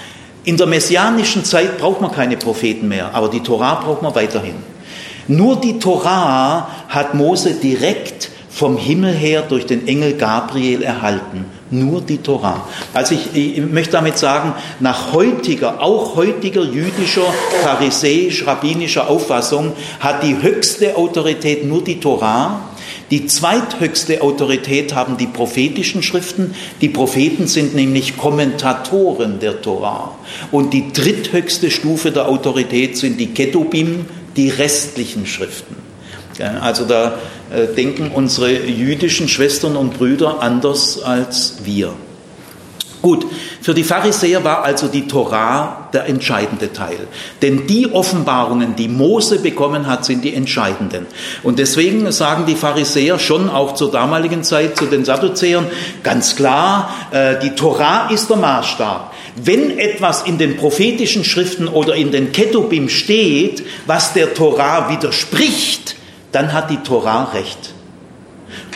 [0.49, 4.55] In der messianischen Zeit braucht man keine Propheten mehr, aber die Torah braucht man weiterhin.
[5.27, 11.45] Nur die Torah hat Mose direkt vom Himmel her durch den Engel Gabriel erhalten.
[11.71, 12.67] Nur die Torah.
[12.95, 17.27] Also ich, ich möchte damit sagen, nach heutiger, auch heutiger jüdischer,
[17.63, 22.68] pharisäisch-rabbinischer Auffassung hat die höchste Autorität nur die Torah.
[23.11, 26.55] Die zweithöchste Autorität haben die prophetischen Schriften.
[26.81, 30.15] Die Propheten sind nämlich Kommentatoren der Torah.
[30.51, 34.05] Und die dritthöchste Stufe der Autorität sind die Ketubim,
[34.37, 35.77] die restlichen Schriften.
[36.61, 37.19] Also da
[37.51, 41.95] äh, denken unsere jüdischen Schwestern und Brüder anders als wir.
[43.01, 43.27] Gut,
[43.61, 47.07] für die Pharisäer war also die Torah der entscheidende Teil.
[47.43, 51.07] Denn die Offenbarungen, die Mose bekommen hat, sind die entscheidenden.
[51.45, 55.67] Und deswegen sagen die Pharisäer schon auch zur damaligen Zeit zu den Sadduzäern
[56.03, 59.15] ganz klar, äh, die Torah ist der Maßstab.
[59.37, 65.95] Wenn etwas in den prophetischen Schriften oder in den Ketubim steht, was der Torah widerspricht,
[66.33, 67.78] dann hat die Torah recht.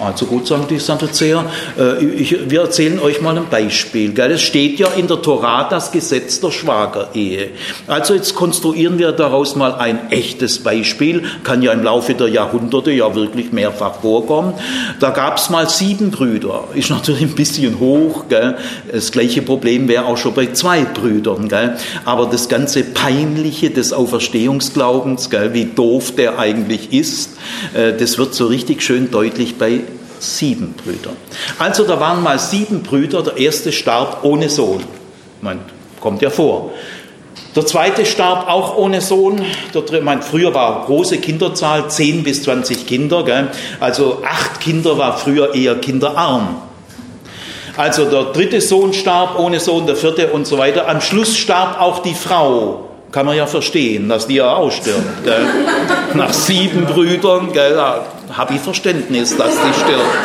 [0.04, 1.44] Also gut, sagen die Sadduzäer,
[1.78, 4.18] äh, wir erzählen euch mal ein Beispiel.
[4.18, 7.50] Es steht ja in der Torah das Gesetz der Schwagerehe.
[7.86, 12.90] Also jetzt konstruieren wir daraus mal ein echtes Beispiel, kann ja im Laufe der Jahrhunderte
[12.90, 14.54] ja wirklich mehrfach vorkommen.
[14.98, 18.24] Da gab es mal sieben Brüder, ist natürlich ein bisschen hoch.
[18.28, 18.56] Gell?
[18.90, 21.48] Das gleiche Problem wäre auch schon bei zwei Brüdern.
[21.48, 21.76] Gell?
[22.04, 27.36] Aber das ganze Peinliche des Auferstehungsglaubens, wie doof der eigentlich ist,
[27.74, 29.80] äh, das wird so richtig schön deutlich bei
[30.22, 31.10] sieben Brüder.
[31.58, 34.84] Also da waren mal sieben Brüder, der erste starb ohne Sohn.
[35.40, 35.60] Man
[36.00, 36.70] kommt ja vor.
[37.54, 39.44] Der zweite starb auch ohne Sohn.
[39.74, 43.24] Der, mein, früher war große Kinderzahl, 10 bis 20 Kinder.
[43.24, 43.48] Gell?
[43.78, 46.56] Also acht Kinder war früher eher kinderarm.
[47.76, 50.88] Also der dritte Sohn starb ohne Sohn, der vierte und so weiter.
[50.88, 52.88] Am Schluss starb auch die Frau.
[53.10, 55.24] Kann man ja verstehen, dass die ja ausstirbt.
[55.24, 55.46] Gell?
[56.14, 57.52] Nach sieben Brüdern
[58.36, 60.18] habe ich Verständnis, dass die stirbt.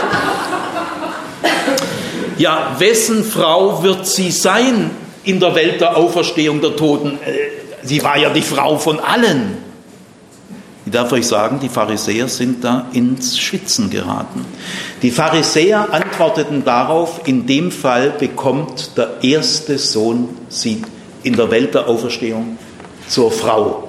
[2.37, 4.91] Ja, wessen Frau wird sie sein
[5.23, 7.19] in der Welt der Auferstehung der Toten?
[7.25, 9.57] Äh, sie war ja die Frau von allen.
[10.85, 14.45] Ich darf euch sagen, die Pharisäer sind da ins Schwitzen geraten.
[15.01, 20.81] Die Pharisäer antworteten darauf, in dem Fall bekommt der erste Sohn sie
[21.23, 22.57] in der Welt der Auferstehung
[23.09, 23.86] zur Frau.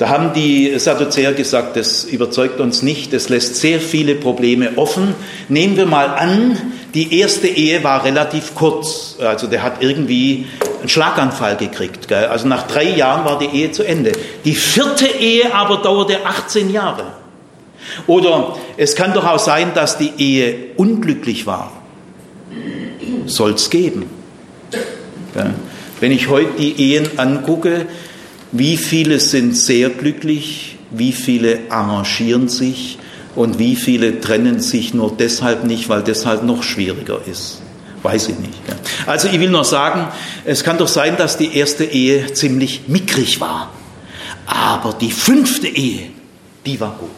[0.00, 5.14] Da haben die Sadduzäer gesagt, das überzeugt uns nicht, das lässt sehr viele Probleme offen.
[5.50, 6.56] Nehmen wir mal an,
[6.94, 10.46] die erste Ehe war relativ kurz, also der hat irgendwie
[10.78, 12.08] einen Schlaganfall gekriegt.
[12.08, 12.24] Gell?
[12.24, 14.12] Also nach drei Jahren war die Ehe zu Ende.
[14.46, 17.04] Die vierte Ehe aber dauerte 18 Jahre.
[18.06, 21.72] Oder es kann doch auch sein, dass die Ehe unglücklich war.
[23.26, 24.06] Soll es geben.
[25.34, 25.50] Gell?
[26.00, 27.84] Wenn ich heute die Ehen angucke,
[28.52, 32.98] wie viele sind sehr glücklich, wie viele arrangieren sich
[33.36, 37.62] und wie viele trennen sich nur deshalb nicht, weil deshalb noch schwieriger ist.
[38.02, 38.58] Weiß ich nicht.
[39.06, 40.08] Also ich will nur sagen,
[40.44, 43.70] es kann doch sein, dass die erste Ehe ziemlich mickrig war.
[44.46, 46.08] Aber die fünfte Ehe,
[46.66, 47.10] die war gut.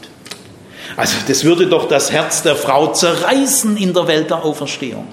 [0.97, 5.07] Also das würde doch das Herz der Frau zerreißen in der Welt der Auferstehung.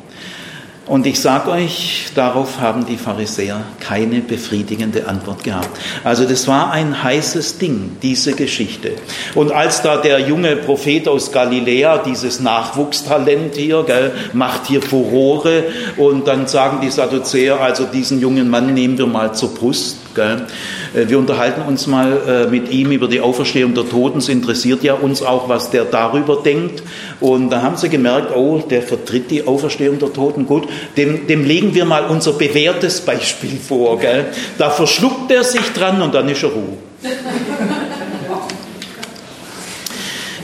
[0.89, 5.69] Und ich sage euch, darauf haben die Pharisäer keine befriedigende Antwort gehabt.
[6.03, 8.93] Also das war ein heißes Ding, diese Geschichte.
[9.35, 15.65] Und als da der junge Prophet aus Galiläa, dieses Nachwuchstalent hier, gell, macht hier Furore
[15.97, 19.97] und dann sagen die Sadduzäer, also diesen jungen Mann nehmen wir mal zur Brust.
[20.15, 24.19] Äh, wir unterhalten uns mal äh, mit ihm über die Auferstehung der Toten.
[24.19, 26.83] Es interessiert ja uns auch, was der darüber denkt.
[27.19, 30.45] Und da haben sie gemerkt, oh, der vertritt die Auferstehung der Toten.
[30.45, 30.67] Gut,
[30.97, 33.99] dem, dem legen wir mal unser bewährtes Beispiel vor.
[33.99, 34.27] Gell?
[34.57, 36.77] Da verschluckt er sich dran und dann ist er Ruhe.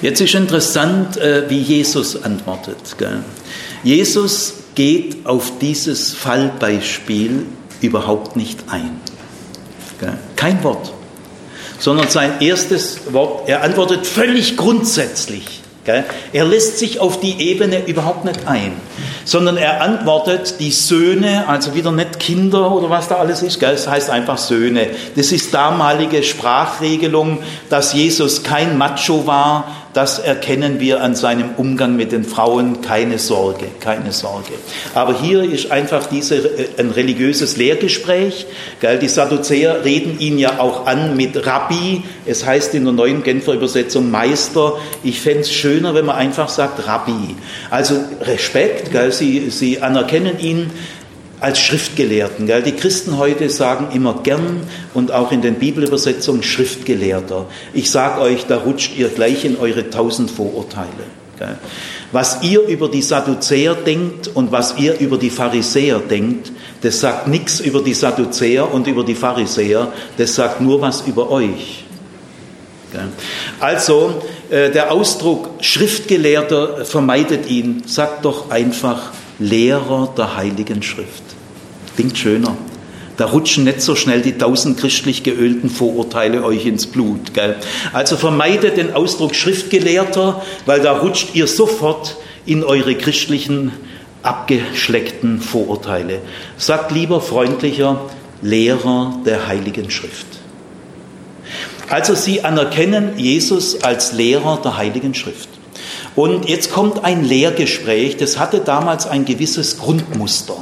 [0.02, 2.96] Jetzt ist interessant, äh, wie Jesus antwortet.
[2.98, 3.24] Gell?
[3.84, 7.46] Jesus geht auf dieses Fallbeispiel
[7.82, 9.00] überhaupt nicht ein.
[10.36, 10.94] Kein Wort.
[11.80, 15.62] Sondern sein erstes Wort, er antwortet völlig grundsätzlich.
[16.34, 18.74] Er lässt sich auf die Ebene überhaupt nicht ein,
[19.24, 23.88] sondern er antwortet, die Söhne, also wieder nicht Kinder oder was da alles ist, das
[23.88, 24.88] heißt einfach Söhne.
[25.16, 31.96] Das ist damalige Sprachregelung, dass Jesus kein Macho war, das erkennen wir an seinem Umgang
[31.96, 32.82] mit den Frauen.
[32.82, 34.52] Keine Sorge, keine Sorge.
[34.94, 38.46] Aber hier ist einfach diese, äh, ein religiöses Lehrgespräch.
[39.02, 42.04] Die Sadduzäer reden ihn ja auch an mit Rabbi.
[42.26, 44.74] Es heißt in der neuen Genfer Übersetzung Meister.
[45.02, 47.38] Ich fände es schöner, wenn man einfach sagt Rabbi.
[47.70, 50.72] Also Respekt, Sie, Sie anerkennen ihn
[51.46, 52.48] als Schriftgelehrten.
[52.48, 52.64] Gell?
[52.64, 54.62] Die Christen heute sagen immer gern
[54.96, 57.46] und auch in den Bibelübersetzungen Schriftgelehrter.
[57.72, 61.06] Ich sage euch, da rutscht ihr gleich in eure tausend Vorurteile.
[61.38, 61.56] Gell?
[62.12, 67.28] Was ihr über die Sadduzäer denkt und was ihr über die Pharisäer denkt, das sagt
[67.28, 71.84] nichts über die Sadduzäer und über die Pharisäer, das sagt nur was über euch.
[73.60, 81.35] Also äh, der Ausdruck Schriftgelehrter vermeidet ihn, sagt doch einfach Lehrer der Heiligen Schrift.
[81.96, 82.56] Klingt schöner.
[83.18, 87.34] Da rutschen nicht so schnell die tausend christlich geölten Vorurteile euch ins Blut.
[87.34, 87.56] Gell?
[87.94, 93.72] Also vermeidet den Ausdruck Schriftgelehrter, weil da rutscht ihr sofort in eure christlichen
[94.22, 96.20] abgeschleckten Vorurteile.
[96.58, 98.02] Sagt lieber freundlicher
[98.42, 100.26] Lehrer der Heiligen Schrift.
[101.90, 105.50] Also sie anerkennen Jesus als Lehrer der Heiligen Schrift.
[106.16, 110.58] Und jetzt kommt ein Lehrgespräch, das hatte damals ein gewisses Grundmuster.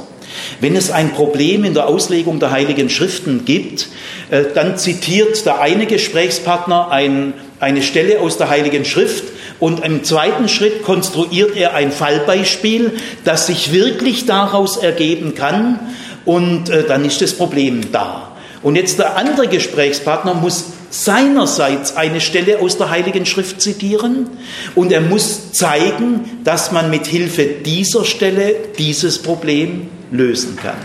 [0.60, 3.88] Wenn es ein Problem in der Auslegung der Heiligen Schriften gibt,
[4.30, 9.24] äh, dann zitiert der eine Gesprächspartner ein, eine Stelle aus der Heiligen Schrift
[9.60, 12.92] und im zweiten Schritt konstruiert er ein Fallbeispiel,
[13.24, 15.78] das sich wirklich daraus ergeben kann
[16.24, 18.32] und äh, dann ist das Problem da.
[18.62, 24.28] Und jetzt der andere Gesprächspartner muss seinerseits eine Stelle aus der Heiligen Schrift zitieren
[24.76, 30.76] und er muss zeigen, dass man mit Hilfe dieser Stelle dieses Problem lösen kann.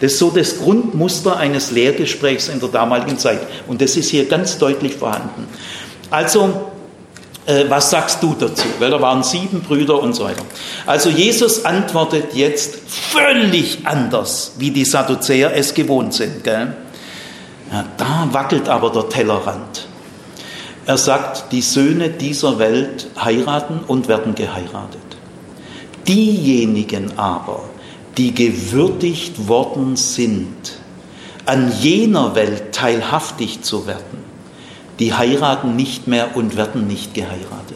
[0.00, 4.24] Das ist so das Grundmuster eines Lehrgesprächs in der damaligen Zeit und das ist hier
[4.24, 5.46] ganz deutlich vorhanden.
[6.08, 6.70] Also,
[7.44, 8.64] äh, was sagst du dazu?
[8.78, 10.42] Weil da waren sieben Brüder und so weiter.
[10.86, 16.42] Also Jesus antwortet jetzt völlig anders, wie die Sadduzäer es gewohnt sind.
[16.44, 16.74] Gell?
[17.72, 19.86] Ja, da wackelt aber der Tellerrand.
[20.86, 25.00] Er sagt, die Söhne dieser Welt heiraten und werden geheiratet.
[26.08, 27.62] Diejenigen aber,
[28.16, 30.78] die gewürdigt worden sind,
[31.46, 34.24] an jener Welt teilhaftig zu werden,
[34.98, 37.69] die heiraten nicht mehr und werden nicht geheiratet.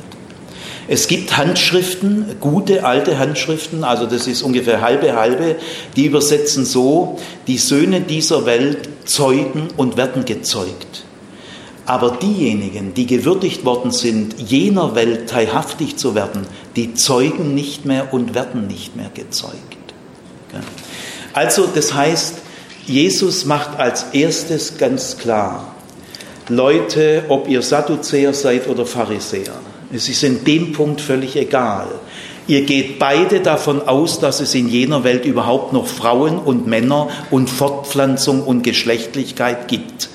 [0.87, 5.57] Es gibt Handschriften, gute alte Handschriften, also das ist ungefähr halbe halbe,
[5.97, 11.05] die übersetzen so, die Söhne dieser Welt zeugen und werden gezeugt.
[11.87, 18.13] Aber diejenigen, die gewürdigt worden sind, jener Welt teilhaftig zu werden, die zeugen nicht mehr
[18.13, 19.59] und werden nicht mehr gezeugt.
[21.33, 22.37] Also das heißt,
[22.87, 25.75] Jesus macht als erstes ganz klar,
[26.49, 29.55] Leute, ob ihr Sadduzäer seid oder Pharisäer,
[29.95, 31.87] es ist in dem Punkt völlig egal.
[32.47, 37.09] Ihr geht beide davon aus, dass es in jener Welt überhaupt noch Frauen und Männer
[37.31, 40.11] und Fortpflanzung und Geschlechtlichkeit gibt.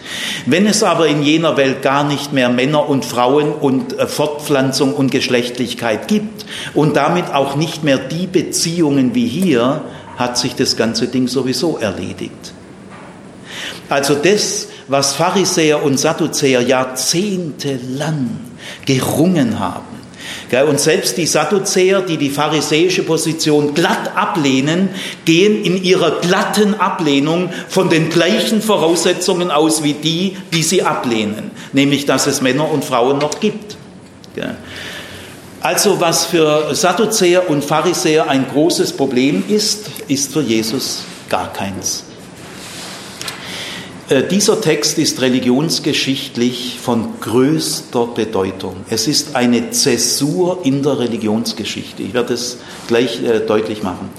[0.46, 4.94] Wenn es aber in jener Welt gar nicht mehr Männer und Frauen und äh, Fortpflanzung
[4.94, 9.82] und Geschlechtlichkeit gibt und damit auch nicht mehr die Beziehungen wie hier,
[10.18, 12.54] hat sich das ganze Ding sowieso erledigt.
[13.88, 18.49] Also das, was Pharisäer und Sadduzäer jahrzehntelang
[18.86, 20.00] gerungen haben.
[20.68, 24.90] Und selbst die Sadduzäer, die die pharisäische Position glatt ablehnen,
[25.26, 31.52] gehen in ihrer glatten Ablehnung von den gleichen Voraussetzungen aus wie die, die sie ablehnen,
[31.72, 33.78] nämlich dass es Männer und Frauen noch gibt.
[35.62, 42.06] Also was für Sadduzäer und Pharisäer ein großes Problem ist, ist für Jesus gar keins.
[44.10, 48.78] Äh, dieser Text ist religionsgeschichtlich von größter Bedeutung.
[48.90, 52.02] Es ist eine Zäsur in der Religionsgeschichte.
[52.02, 52.58] Ich werde es
[52.88, 54.10] gleich äh, deutlich machen.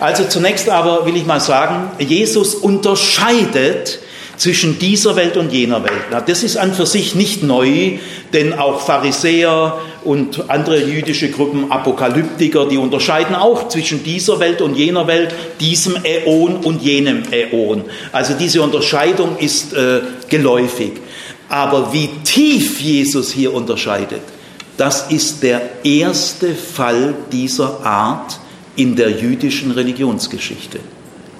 [0.00, 4.00] Also zunächst aber will ich mal sagen, Jesus unterscheidet
[4.36, 6.26] zwischen dieser Welt und jener Welt.
[6.26, 7.98] Das ist an für sich nicht neu,
[8.32, 14.76] denn auch Pharisäer und andere jüdische Gruppen, Apokalyptiker, die unterscheiden auch zwischen dieser Welt und
[14.76, 17.84] jener Welt, diesem Äon und jenem Äon.
[18.12, 20.92] Also diese Unterscheidung ist äh, geläufig.
[21.48, 24.22] Aber wie tief Jesus hier unterscheidet,
[24.76, 28.38] das ist der erste Fall dieser Art
[28.76, 30.80] in der jüdischen Religionsgeschichte.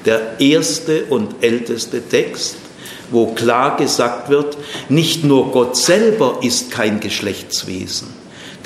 [0.05, 2.57] Der erste und älteste Text
[3.11, 4.57] wo klar gesagt wird,
[4.89, 8.09] nicht nur Gott selber ist kein Geschlechtswesen.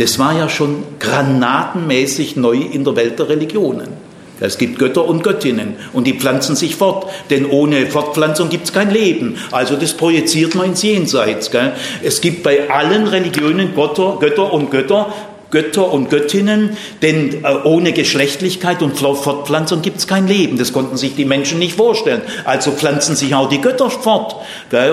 [0.00, 3.88] Das war ja schon granatenmäßig neu in der Welt der Religionen.
[4.40, 8.72] Es gibt Götter und Göttinnen und die pflanzen sich fort, denn ohne Fortpflanzung gibt es
[8.72, 9.36] kein Leben.
[9.50, 11.50] Also das projiziert man ins Jenseits.
[11.50, 11.74] Gell?
[12.02, 15.12] Es gibt bei allen Religionen Götter, Götter und Götter,
[15.50, 20.58] Götter und Göttinnen, denn äh, ohne Geschlechtlichkeit und Fortpflanzung gibt es kein Leben.
[20.58, 22.22] Das konnten sich die Menschen nicht vorstellen.
[22.44, 24.36] Also pflanzen sich auch die Götter fort.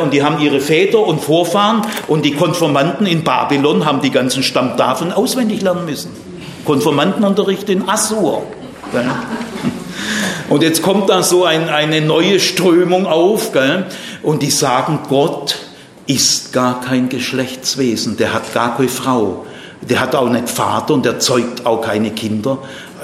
[0.01, 4.43] Und die haben ihre Väter und Vorfahren und die Konformanten in Babylon haben die ganzen
[4.43, 6.11] Stammtafeln auswendig lernen müssen.
[6.65, 8.43] Konformantenunterricht in Assur.
[10.49, 13.51] Und jetzt kommt da so ein, eine neue Strömung auf
[14.23, 15.57] und die sagen, Gott
[16.05, 19.45] ist gar kein Geschlechtswesen, der hat gar keine Frau.
[19.81, 22.59] Der hat auch nicht Vater und der zeugt auch keine Kinder.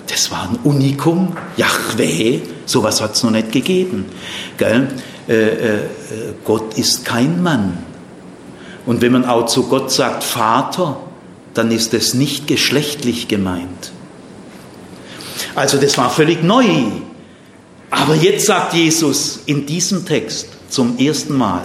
[0.07, 1.35] Das war ein Unikum.
[1.55, 4.05] Yahweh, sowas hat es noch nicht gegeben.
[4.57, 4.89] Gell?
[5.27, 5.79] Äh, äh,
[6.43, 7.77] Gott ist kein Mann.
[8.85, 10.97] Und wenn man auch zu Gott sagt Vater,
[11.53, 13.91] dann ist es nicht geschlechtlich gemeint.
[15.55, 16.65] Also das war völlig neu.
[17.89, 21.61] Aber jetzt sagt Jesus in diesem Text zum ersten Mal,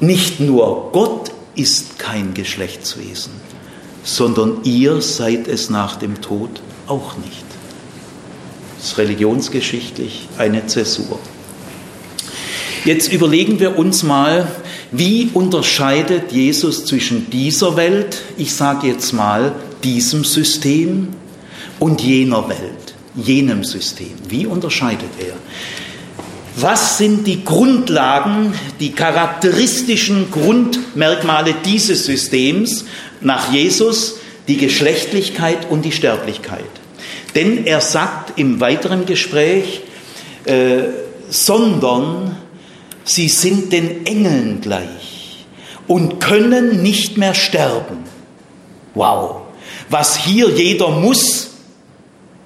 [0.00, 3.32] nicht nur Gott ist kein Geschlechtswesen,
[4.02, 6.50] sondern ihr seid es nach dem Tod
[6.86, 7.44] auch nicht.
[8.78, 11.18] Das ist religionsgeschichtlich eine Zäsur.
[12.84, 14.48] Jetzt überlegen wir uns mal,
[14.92, 21.08] wie unterscheidet Jesus zwischen dieser Welt, ich sage jetzt mal diesem System,
[21.78, 24.14] und jener Welt, jenem System.
[24.28, 25.34] Wie unterscheidet er?
[26.60, 32.84] Was sind die Grundlagen, die charakteristischen Grundmerkmale dieses Systems
[33.20, 34.16] nach Jesus?
[34.48, 36.64] Die Geschlechtlichkeit und die Sterblichkeit.
[37.36, 39.82] Denn er sagt im weiteren Gespräch,
[40.46, 40.80] äh,
[41.30, 42.36] sondern
[43.04, 45.46] sie sind den Engeln gleich
[45.86, 47.98] und können nicht mehr sterben.
[48.94, 49.42] Wow.
[49.90, 51.50] Was hier jeder muss,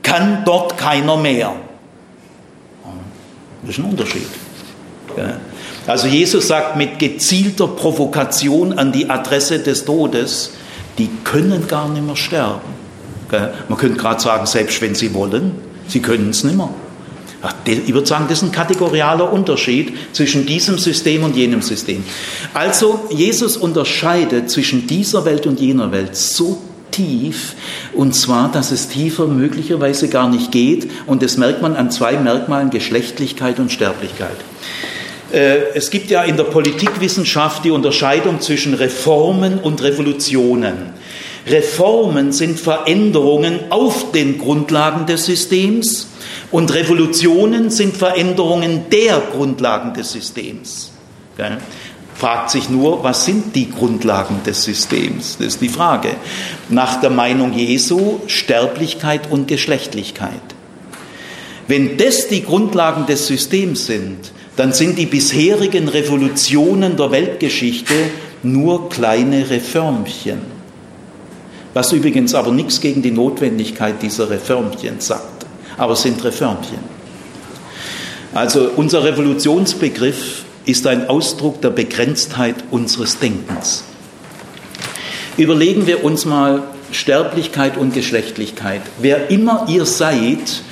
[0.03, 1.55] kann dort keiner mehr.
[3.63, 4.27] Das ist ein Unterschied.
[5.87, 10.53] Also Jesus sagt mit gezielter Provokation an die Adresse des Todes,
[10.99, 12.61] die können gar nicht mehr sterben.
[13.69, 15.53] Man könnte gerade sagen, selbst wenn sie wollen,
[15.89, 16.69] sie können es nicht mehr.
[17.65, 22.05] Ich würde sagen, das ist ein kategorialer Unterschied zwischen diesem System und jenem System.
[22.55, 27.55] Also Jesus unterscheidet zwischen dieser Welt und jener Welt so tief,
[27.93, 32.13] und zwar, dass es tiefer möglicherweise gar nicht geht, und das merkt man an zwei
[32.13, 34.37] Merkmalen, Geschlechtlichkeit und Sterblichkeit.
[35.33, 40.93] Äh, es gibt ja in der Politikwissenschaft die Unterscheidung zwischen Reformen und Revolutionen.
[41.47, 46.09] Reformen sind Veränderungen auf den Grundlagen des Systems
[46.53, 50.93] und Revolutionen sind Veränderungen der Grundlagen des Systems.
[52.23, 55.39] Fragt sich nur, was sind die Grundlagen des Systems?
[55.39, 56.11] Das ist die Frage.
[56.69, 60.31] Nach der Meinung Jesu Sterblichkeit und Geschlechtlichkeit.
[61.67, 67.95] Wenn das die Grundlagen des Systems sind, dann sind die bisherigen Revolutionen der Weltgeschichte
[68.45, 70.43] nur kleine Reformchen.
[71.75, 75.45] Was übrigens aber nichts gegen die Notwendigkeit dieser Reformchen sagt,
[75.77, 76.79] aber es sind Reformchen.
[78.33, 83.85] Also unser Revolutionsbegriff ist ein Ausdruck der Begrenztheit unseres Denkens.
[85.37, 88.83] Überlegen wir uns mal Sterblichkeit und Geschlechtlichkeit.
[89.01, 90.63] Wer immer ihr seid,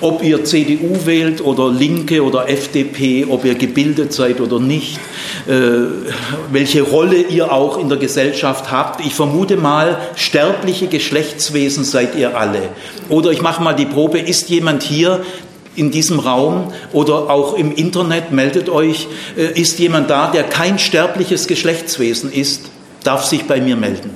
[0.00, 4.98] ob ihr CDU wählt oder Linke oder FDP, ob ihr gebildet seid oder nicht,
[5.46, 5.52] äh,
[6.50, 9.04] welche Rolle ihr auch in der Gesellschaft habt.
[9.04, 12.70] Ich vermute mal, sterbliche Geschlechtswesen seid ihr alle.
[13.08, 15.22] Oder ich mache mal die Probe, ist jemand hier,
[15.76, 19.06] in diesem Raum oder auch im Internet, meldet euch,
[19.36, 22.70] äh, ist jemand da, der kein sterbliches Geschlechtswesen ist,
[23.04, 24.10] darf sich bei mir melden.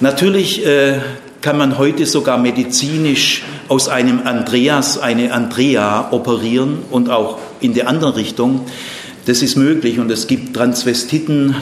[0.00, 0.98] Natürlich äh,
[1.40, 7.84] kann man heute sogar medizinisch aus einem Andreas eine Andrea operieren und auch in die
[7.84, 8.66] andere Richtung.
[9.26, 11.54] Das ist möglich und es gibt Transvestiten,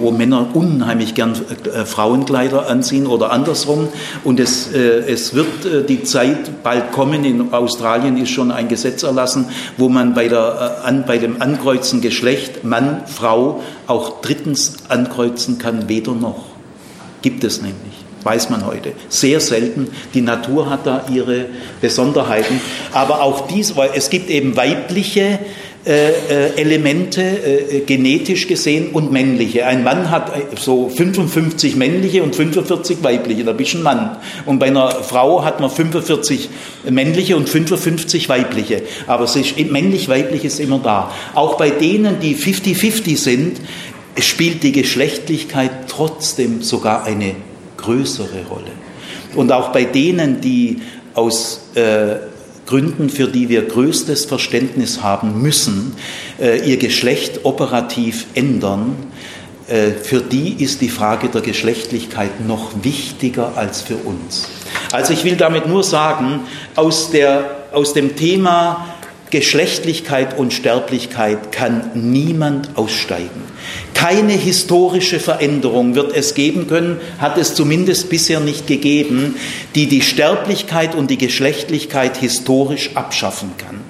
[0.00, 3.88] wo Männer unheimlich gern äh, Frauenkleider anziehen oder andersrum.
[4.24, 8.68] Und es, äh, es wird äh, die Zeit bald kommen, in Australien ist schon ein
[8.68, 9.46] Gesetz erlassen,
[9.76, 16.12] wo man bei, der, bei dem Ankreuzen Geschlecht Mann, Frau auch drittens ankreuzen kann, weder
[16.12, 16.46] noch.
[17.20, 18.92] Gibt es nämlich weiß man heute.
[19.08, 19.88] Sehr selten.
[20.12, 21.46] Die Natur hat da ihre
[21.80, 22.60] Besonderheiten.
[22.92, 25.38] Aber auch dies, weil es gibt eben weibliche
[25.86, 29.66] äh, äh Elemente, äh, genetisch gesehen, und männliche.
[29.66, 34.16] Ein Mann hat so 55 männliche und 45 weibliche, da bist du ein Mann.
[34.46, 36.48] Und bei einer Frau hat man 45
[36.88, 38.82] männliche und 55 weibliche.
[39.06, 39.26] Aber
[39.70, 41.12] männlich-weiblich ist immer da.
[41.34, 43.60] Auch bei denen, die 50-50 sind,
[44.18, 47.34] spielt die Geschlechtlichkeit trotzdem sogar eine
[47.76, 48.72] größere Rolle.
[49.34, 50.78] Und auch bei denen, die
[51.14, 52.16] aus äh,
[52.70, 55.96] Gründen, für die wir größtes Verständnis haben müssen,
[56.40, 58.94] äh, ihr Geschlecht operativ ändern,
[59.66, 64.48] äh, für die ist die Frage der Geschlechtlichkeit noch wichtiger als für uns.
[64.92, 66.42] Also ich will damit nur sagen,
[66.76, 68.86] aus, der, aus dem Thema
[69.30, 73.42] Geschlechtlichkeit und Sterblichkeit kann niemand aussteigen.
[73.94, 79.36] Keine historische Veränderung wird es geben können, hat es zumindest bisher nicht gegeben,
[79.74, 83.80] die die Sterblichkeit und die Geschlechtlichkeit historisch abschaffen kann.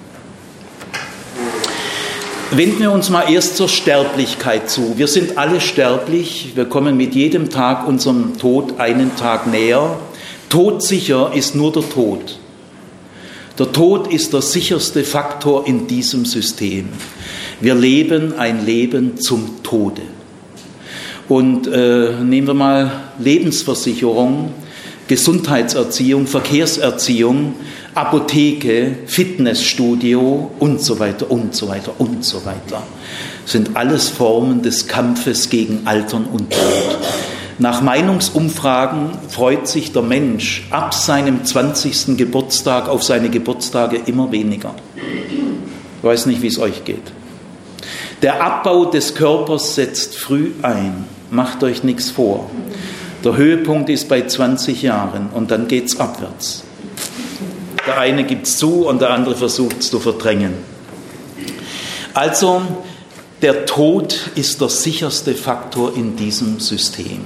[2.52, 4.98] Wenden wir uns mal erst zur Sterblichkeit zu.
[4.98, 9.96] Wir sind alle sterblich, wir kommen mit jedem Tag unserem Tod einen Tag näher.
[10.48, 12.40] Todsicher ist nur der Tod.
[13.60, 16.88] Der Tod ist der sicherste Faktor in diesem System.
[17.60, 20.00] Wir leben ein Leben zum Tode.
[21.28, 24.54] Und äh, nehmen wir mal Lebensversicherung,
[25.08, 27.54] Gesundheitserziehung, Verkehrserziehung,
[27.94, 32.82] Apotheke, Fitnessstudio und so weiter und so weiter und so weiter.
[33.44, 36.98] Sind alles Formen des Kampfes gegen Altern und Tod.
[37.60, 42.16] Nach Meinungsumfragen freut sich der Mensch ab seinem 20.
[42.16, 44.74] Geburtstag auf seine Geburtstage immer weniger.
[44.96, 47.12] Ich weiß nicht, wie es euch geht.
[48.22, 51.04] Der Abbau des Körpers setzt früh ein.
[51.30, 52.48] Macht euch nichts vor.
[53.24, 56.64] Der Höhepunkt ist bei 20 Jahren und dann geht es abwärts.
[57.86, 60.54] Der eine gibt es zu und der andere versucht es zu verdrängen.
[62.14, 62.62] Also
[63.42, 67.24] der Tod ist der sicherste Faktor in diesem System.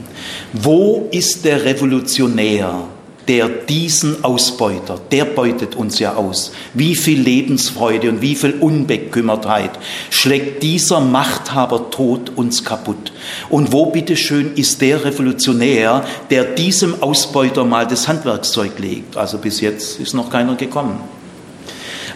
[0.52, 2.86] Wo ist der Revolutionär,
[3.28, 6.52] der diesen Ausbeuter, der beutet uns ja aus.
[6.74, 9.70] Wie viel Lebensfreude und wie viel Unbekümmertheit
[10.10, 13.12] schlägt dieser Machthaber Tod uns kaputt.
[13.48, 19.16] Und wo bitteschön ist der Revolutionär, der diesem Ausbeuter mal das Handwerkszeug legt?
[19.16, 21.00] Also bis jetzt ist noch keiner gekommen.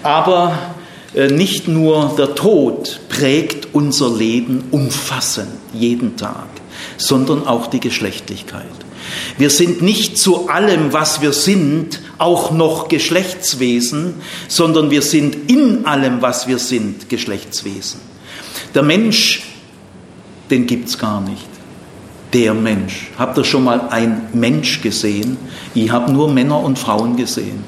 [0.02, 0.58] Aber
[1.14, 6.48] nicht nur der Tod prägt unser Leben umfassend jeden Tag,
[6.96, 8.66] sondern auch die Geschlechtlichkeit.
[9.38, 14.14] Wir sind nicht zu allem, was wir sind, auch noch Geschlechtswesen,
[14.48, 18.00] sondern wir sind in allem, was wir sind, Geschlechtswesen.
[18.74, 19.44] Der Mensch,
[20.50, 21.46] den gibt es gar nicht.
[22.34, 23.10] Der Mensch.
[23.18, 25.38] Habt ihr schon mal ein Mensch gesehen?
[25.74, 27.64] Ich habe nur Männer und Frauen gesehen.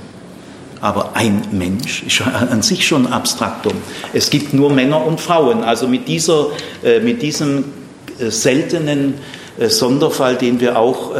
[0.80, 3.74] Aber ein Mensch ist an sich schon ein Abstraktum.
[4.14, 5.62] Es gibt nur Männer und Frauen.
[5.62, 6.46] Also mit, dieser,
[6.82, 7.64] äh, mit diesem
[8.18, 9.14] äh, seltenen
[9.58, 11.12] äh, Sonderfall, den wir auch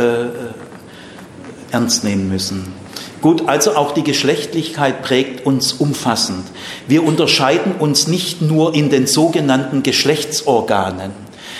[1.71, 2.81] ernst nehmen müssen.
[3.21, 6.45] Gut, also auch die Geschlechtlichkeit prägt uns umfassend.
[6.89, 11.11] Wir unterscheiden uns nicht nur in den sogenannten Geschlechtsorganen,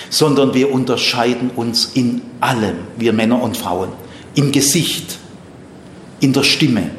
[0.09, 3.91] sondern wir unterscheiden uns in allem, wir Männer und Frauen,
[4.35, 5.19] im Gesicht,
[6.21, 6.91] in der Stimme,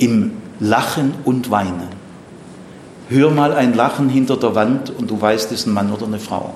[0.00, 1.88] im Lachen und Weinen.
[3.08, 6.06] Hör mal ein Lachen hinter der Wand und du weißt, es ist ein Mann oder
[6.06, 6.54] eine Frau.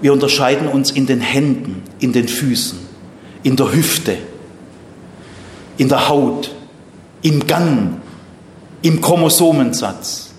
[0.00, 2.78] Wir unterscheiden uns in den Händen, in den Füßen,
[3.42, 4.16] in der Hüfte,
[5.78, 6.50] in der Haut,
[7.22, 8.00] im Gang,
[8.82, 10.32] im Chromosomensatz,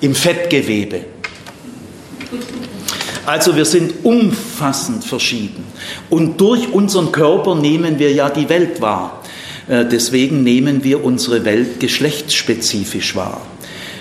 [0.00, 1.04] im Fettgewebe.
[3.26, 5.64] Also wir sind umfassend verschieden.
[6.10, 9.22] Und durch unseren Körper nehmen wir ja die Welt wahr.
[9.68, 13.40] Äh, deswegen nehmen wir unsere Welt geschlechtsspezifisch wahr.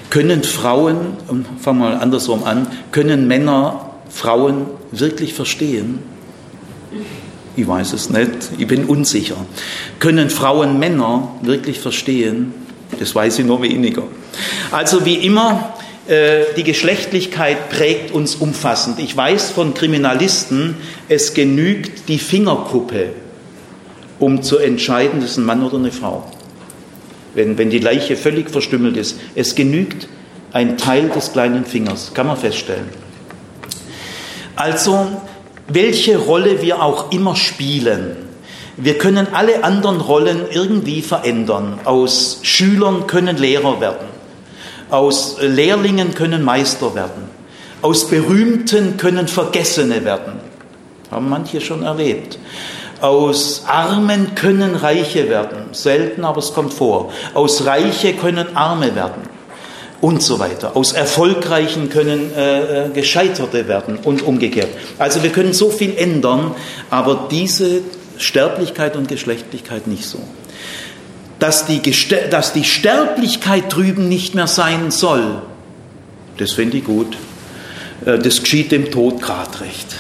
[0.10, 1.18] Können Frauen,
[1.60, 6.00] fangen wir mal andersrum an, können Männer Frauen wirklich verstehen?
[7.56, 9.38] Ich weiß es nicht, ich bin unsicher.
[10.00, 12.54] Können Frauen Männer wirklich verstehen?
[13.00, 14.04] Das weiß ich nur weniger.
[14.72, 15.74] Also wie immer,
[16.08, 19.00] äh, die Geschlechtlichkeit prägt uns umfassend.
[19.00, 20.76] Ich weiß von Kriminalisten,
[21.10, 23.10] es genügt die Fingerkuppe
[24.20, 26.32] um zu entscheiden, das ist ein Mann oder eine Frau.
[27.34, 29.20] Wenn, wenn die Leiche völlig verstümmelt ist.
[29.36, 30.08] Es genügt
[30.52, 32.86] ein Teil des kleinen Fingers, kann man feststellen.
[34.56, 35.08] Also,
[35.68, 38.18] welche Rolle wir auch immer spielen,
[38.78, 41.80] wir können alle anderen Rollen irgendwie verändern.
[41.86, 44.08] Aus Schülern können Lehrer werden.
[44.90, 47.30] Aus Lehrlingen können Meister werden.
[47.82, 50.34] Aus Berühmten können Vergessene werden.
[51.12, 52.40] Haben manche schon erlebt.
[53.04, 55.74] Aus Armen können Reiche werden.
[55.74, 57.12] Selten, aber es kommt vor.
[57.34, 59.24] Aus Reiche können Arme werden.
[60.00, 60.78] Und so weiter.
[60.78, 64.70] Aus Erfolgreichen können äh, äh, Gescheiterte werden und umgekehrt.
[65.00, 66.56] Also wir können so viel ändern,
[66.90, 67.82] aber diese
[68.18, 70.20] Sterblichkeit und Geschlechtlichkeit nicht so.
[71.40, 71.82] Dass die,
[72.30, 75.42] dass die Sterblichkeit drüben nicht mehr sein soll,
[76.38, 77.18] das finde ich gut.
[78.06, 79.94] Äh, das geschieht dem Tod gerade recht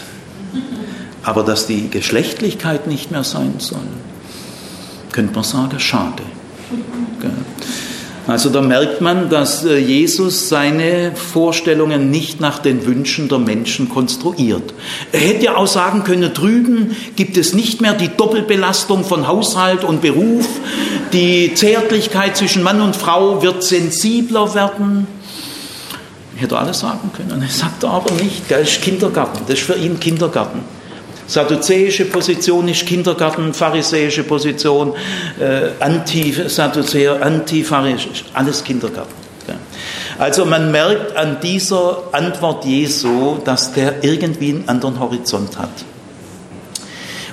[1.24, 3.80] aber dass die Geschlechtlichkeit nicht mehr sein soll,
[5.12, 6.24] könnte man sagen, schade.
[8.26, 13.90] Also da merkt man, dass äh, Jesus seine Vorstellungen nicht nach den Wünschen der Menschen
[13.90, 14.74] konstruiert.
[15.12, 19.84] Er hätte ja auch sagen können, drüben gibt es nicht mehr die Doppelbelastung von Haushalt
[19.84, 20.48] und Beruf,
[21.12, 25.06] die Zärtlichkeit zwischen Mann und Frau wird sensibler werden.
[26.38, 27.42] Hätte alles sagen können.
[27.42, 30.62] Er sagt aber nicht, das ist Kindergarten, das ist für ihn Kindergarten.
[31.34, 34.94] Sadduzäische Position ist Kindergarten, pharisäische Position,
[35.40, 39.24] äh, Anti-Sadduzäer, Anti-Pharisäisch, alles Kindergarten.
[40.20, 45.72] Also man merkt an dieser Antwort Jesu, dass der irgendwie einen anderen Horizont hat.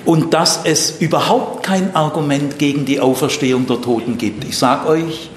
[0.06, 4.44] Und dass es überhaupt kein Argument gegen die Auferstehung der Toten gibt.
[4.44, 5.28] Ich sage euch,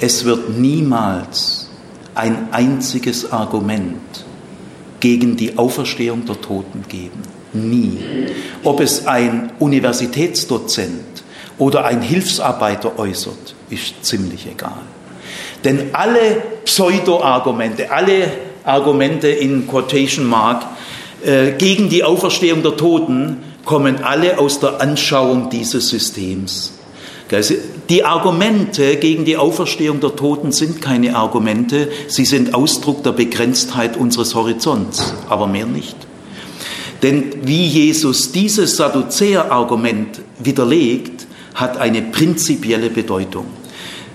[0.00, 1.70] es wird niemals
[2.16, 4.24] ein einziges Argument
[4.98, 7.35] gegen die Auferstehung der Toten geben.
[7.52, 7.98] Nie.
[8.64, 11.24] Ob es ein Universitätsdozent
[11.58, 14.82] oder ein Hilfsarbeiter äußert, ist ziemlich egal.
[15.64, 18.30] Denn alle Pseudo-Argumente, alle
[18.64, 20.64] Argumente in Quotation Mark
[21.24, 26.72] äh, gegen die Auferstehung der Toten kommen alle aus der Anschauung dieses Systems.
[27.88, 33.96] Die Argumente gegen die Auferstehung der Toten sind keine Argumente, sie sind Ausdruck der Begrenztheit
[33.96, 35.96] unseres Horizonts, aber mehr nicht.
[37.02, 43.46] Denn wie Jesus dieses Sadduzäer-Argument widerlegt, hat eine prinzipielle Bedeutung.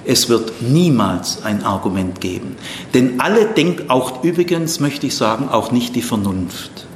[0.04, 2.56] Es wird niemals ein Argument geben.
[2.94, 6.88] Denn alle denken, auch übrigens möchte ich sagen, auch nicht die Vernunft.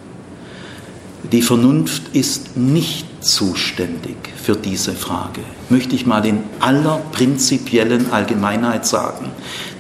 [1.32, 8.86] Die Vernunft ist nicht zuständig für diese Frage, möchte ich mal in aller prinzipiellen Allgemeinheit
[8.86, 9.32] sagen.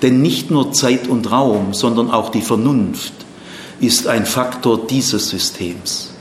[0.01, 3.24] Denn nicht nur Zeit und Raum, sondern auch die Vernunft
[3.79, 6.11] ist ein Faktor dieses Systems.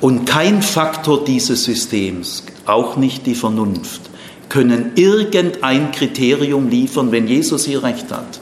[0.00, 4.02] Und kein Faktor dieses Systems, auch nicht die Vernunft,
[4.48, 8.40] können irgendein Kriterium liefern, wenn Jesus hier recht hat,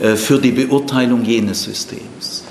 [0.00, 2.44] äh, für die Beurteilung jenes Systems.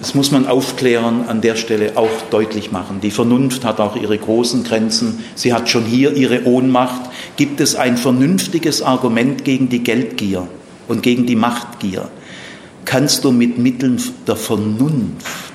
[0.00, 3.00] Das muss man aufklären, an der Stelle auch deutlich machen.
[3.00, 5.24] Die Vernunft hat auch ihre großen Grenzen.
[5.34, 7.10] Sie hat schon hier ihre Ohnmacht.
[7.36, 10.46] Gibt es ein vernünftiges Argument gegen die Geldgier
[10.88, 12.08] und gegen die Machtgier?
[12.84, 15.52] Kannst du mit Mitteln der Vernunft.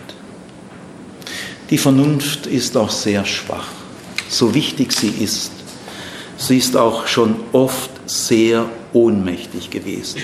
[1.69, 3.67] Die Vernunft ist auch sehr schwach,
[4.27, 5.51] so wichtig sie ist.
[6.37, 10.19] Sie ist auch schon oft sehr ohnmächtig gewesen.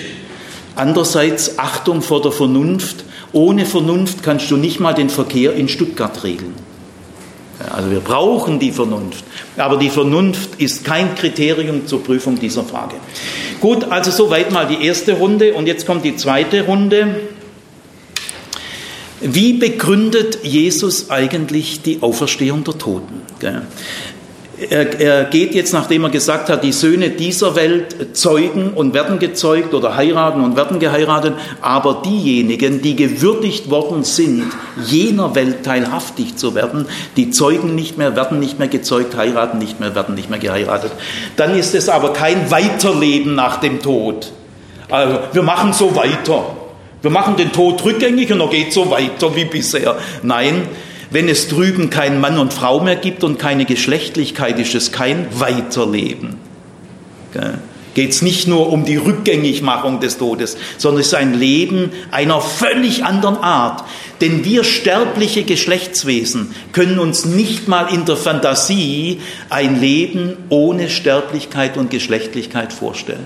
[0.74, 3.04] Andererseits Achtung vor der Vernunft.
[3.32, 6.54] Ohne Vernunft kannst du nicht mal den Verkehr in Stuttgart regeln.
[7.70, 9.24] Also wir brauchen die Vernunft.
[9.56, 12.96] Aber die Vernunft ist kein Kriterium zur Prüfung dieser Frage.
[13.60, 17.20] Gut, also soweit mal die erste Runde und jetzt kommt die zweite Runde.
[19.20, 23.22] Wie begründet Jesus eigentlich die Auferstehung der Toten?
[24.58, 29.18] Er, er, geht jetzt, nachdem er gesagt hat, die Söhne dieser Welt zeugen und werden
[29.18, 34.46] gezeugt oder heiraten und werden geheiratet, aber diejenigen, die gewürdigt worden sind,
[34.86, 36.86] jener Welt teilhaftig zu werden,
[37.18, 40.92] die zeugen nicht mehr, werden nicht mehr gezeugt, heiraten nicht mehr, werden nicht mehr geheiratet.
[41.36, 44.32] Dann ist es aber kein Weiterleben nach dem Tod.
[44.88, 46.56] Also wir machen so weiter.
[47.02, 49.96] Wir machen den Tod rückgängig und er geht so weiter wie bisher.
[50.22, 50.62] Nein,
[51.10, 55.26] wenn es drüben kein Mann und Frau mehr gibt und keine Geschlechtlichkeit, ist es kein
[55.38, 56.36] Weiterleben.
[57.94, 62.40] Geht es nicht nur um die Rückgängigmachung des Todes, sondern es ist ein Leben einer
[62.42, 63.84] völlig anderen Art.
[64.20, 71.76] Denn wir sterbliche Geschlechtswesen können uns nicht mal in der Fantasie ein Leben ohne Sterblichkeit
[71.76, 73.24] und Geschlechtlichkeit vorstellen.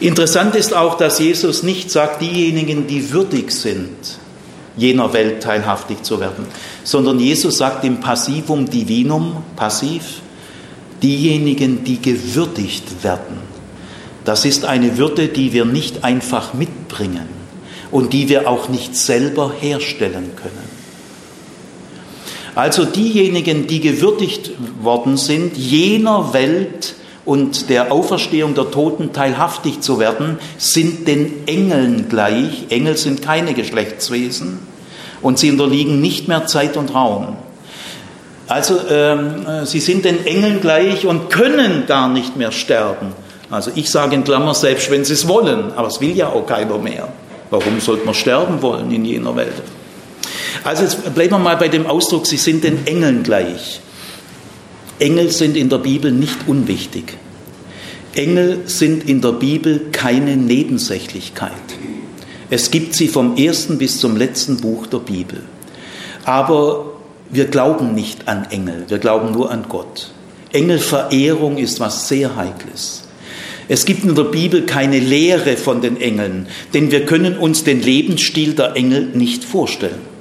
[0.00, 4.18] Interessant ist auch, dass Jesus nicht sagt, diejenigen, die würdig sind,
[4.76, 6.46] jener Welt teilhaftig zu werden,
[6.82, 10.20] sondern Jesus sagt im Passivum Divinum, passiv,
[11.02, 13.38] diejenigen, die gewürdigt werden.
[14.24, 17.28] Das ist eine Würde, die wir nicht einfach mitbringen
[17.90, 20.74] und die wir auch nicht selber herstellen können.
[22.54, 26.94] Also diejenigen, die gewürdigt worden sind, jener Welt
[27.24, 32.66] und der Auferstehung der Toten teilhaftig zu werden, sind den Engeln gleich.
[32.68, 34.58] Engel sind keine Geschlechtswesen
[35.22, 37.36] und sie unterliegen nicht mehr Zeit und Raum.
[38.46, 43.12] Also ähm, sie sind den Engeln gleich und können gar nicht mehr sterben.
[43.50, 46.46] Also ich sage in Klammer, selbst wenn sie es wollen, aber es will ja auch
[46.46, 47.08] keiner mehr.
[47.50, 49.62] Warum sollte man sterben wollen in jener Welt?
[50.62, 53.80] Also jetzt bleiben wir mal bei dem Ausdruck, sie sind den Engeln gleich.
[55.04, 57.18] Engel sind in der Bibel nicht unwichtig.
[58.14, 61.52] Engel sind in der Bibel keine Nebensächlichkeit.
[62.48, 65.42] Es gibt sie vom ersten bis zum letzten Buch der Bibel.
[66.24, 66.92] Aber
[67.28, 70.10] wir glauben nicht an Engel, wir glauben nur an Gott.
[70.54, 73.02] Engelverehrung ist was sehr Heikles.
[73.68, 77.82] Es gibt in der Bibel keine Lehre von den Engeln, denn wir können uns den
[77.82, 80.13] Lebensstil der Engel nicht vorstellen.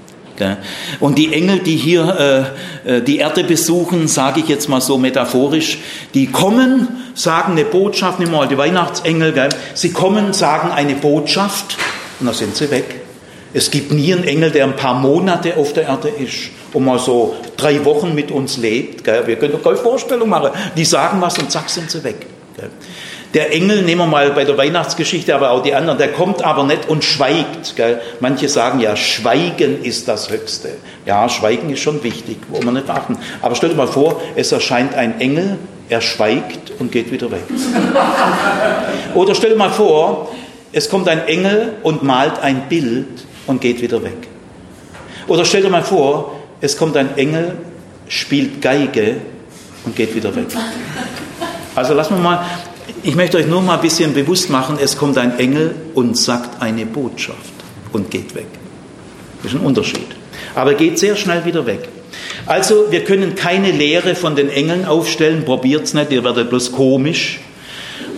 [1.00, 2.54] Und die Engel, die hier
[2.86, 5.80] äh, äh, die Erde besuchen, sage ich jetzt mal so metaphorisch,
[6.14, 11.78] die kommen, sagen eine Botschaft, nehmen wir mal die Weihnachtsengel, sie kommen, sagen eine Botschaft
[12.20, 13.02] und dann sind sie weg.
[13.54, 16.98] Es gibt nie einen Engel, der ein paar Monate auf der Erde ist und mal
[16.98, 19.06] so drei Wochen mit uns lebt.
[19.06, 20.50] Wir können doch keine Vorstellung machen.
[20.76, 22.26] Die sagen was und zack sind sie weg.
[23.34, 26.66] Der Engel, nehmen wir mal bei der Weihnachtsgeschichte, aber auch die anderen, der kommt aber
[26.66, 27.76] nicht und schweigt.
[27.76, 28.00] Gell?
[28.20, 30.70] Manche sagen ja, Schweigen ist das Höchste.
[31.08, 33.18] Ja, Schweigen ist schon wichtig, wo man nicht achten.
[33.42, 35.58] Aber stell dir mal vor, es erscheint ein Engel,
[35.90, 37.42] er schweigt und geht wieder weg.
[39.16, 40.32] Oder stell dir mal vor,
[40.72, 44.28] es kommt ein Engel und malt ein Bild und geht wieder weg.
[45.28, 47.54] Oder stell dir mal vor, es kommt ein Engel,
[48.08, 49.18] spielt Geige
[49.86, 50.48] und geht wieder weg.
[51.76, 52.46] Also lassen wir mal,
[53.04, 56.62] ich möchte euch nur mal ein bisschen bewusst machen, es kommt ein Engel und sagt
[56.62, 57.54] eine Botschaft
[57.92, 58.48] und geht weg.
[59.42, 60.08] Das ist ein Unterschied.
[60.56, 61.90] Aber er geht sehr schnell wieder weg.
[62.46, 66.72] Also wir können keine Lehre von den Engeln aufstellen, probiert es nicht, ihr werdet bloß
[66.72, 67.40] komisch.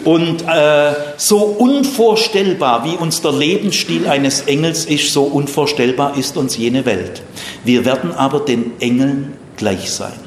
[0.04, 6.58] Und äh, so unvorstellbar, wie uns der Lebensstil eines Engels ist, so unvorstellbar ist uns
[6.58, 7.24] jene Welt.
[7.64, 10.25] Wir werden aber den Engeln gleich sein.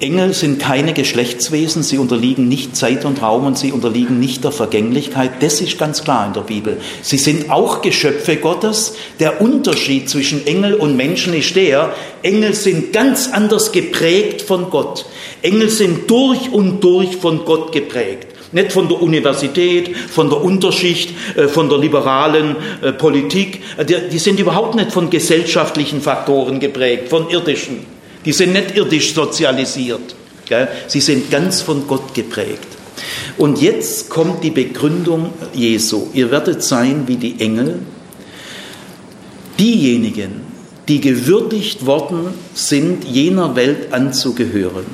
[0.00, 4.50] Engel sind keine Geschlechtswesen, sie unterliegen nicht Zeit und Raum und sie unterliegen nicht der
[4.50, 5.42] Vergänglichkeit.
[5.42, 6.78] Das ist ganz klar in der Bibel.
[7.02, 8.94] Sie sind auch Geschöpfe Gottes.
[9.18, 11.92] Der Unterschied zwischen Engel und Menschen ist der,
[12.22, 15.04] Engel sind ganz anders geprägt von Gott.
[15.42, 18.28] Engel sind durch und durch von Gott geprägt.
[18.52, 23.60] Nicht von der Universität, von der Unterschicht, äh, von der liberalen äh, Politik.
[24.10, 27.99] Die sind überhaupt nicht von gesellschaftlichen Faktoren geprägt, von irdischen.
[28.24, 30.14] Die sind nicht irdisch sozialisiert.
[30.46, 30.68] Gell?
[30.88, 32.66] Sie sind ganz von Gott geprägt.
[33.38, 36.08] Und jetzt kommt die Begründung Jesu.
[36.12, 37.80] Ihr werdet sein wie die Engel,
[39.60, 40.40] Diejenigen,
[40.88, 44.86] die gewürdigt worden sind, jener Welt anzugehören,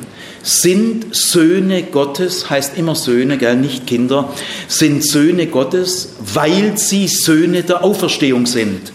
[0.42, 4.32] sind Söhne Gottes, heißt immer Söhne, gell, nicht Kinder,
[4.66, 8.92] sind Söhne Gottes, weil sie Söhne der Auferstehung sind.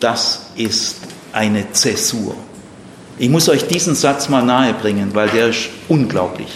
[0.00, 0.96] Das ist
[1.32, 2.34] eine Zäsur.
[3.20, 6.48] Ich muss euch diesen Satz mal nahebringen, weil der ist unglaublich.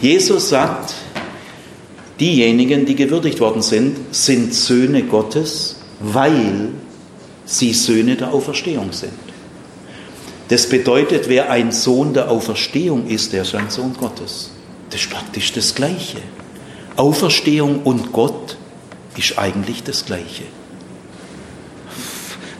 [0.00, 0.94] Jesus sagt,
[2.20, 6.68] diejenigen, die gewürdigt worden sind, sind Söhne Gottes, weil
[7.44, 9.14] sie Söhne der Auferstehung sind.
[10.46, 14.52] Das bedeutet, wer ein Sohn der Auferstehung ist, der ist ein Sohn Gottes.
[14.90, 16.18] Das ist praktisch das Gleiche.
[16.94, 18.56] Auferstehung und Gott
[19.16, 20.44] ist eigentlich das Gleiche.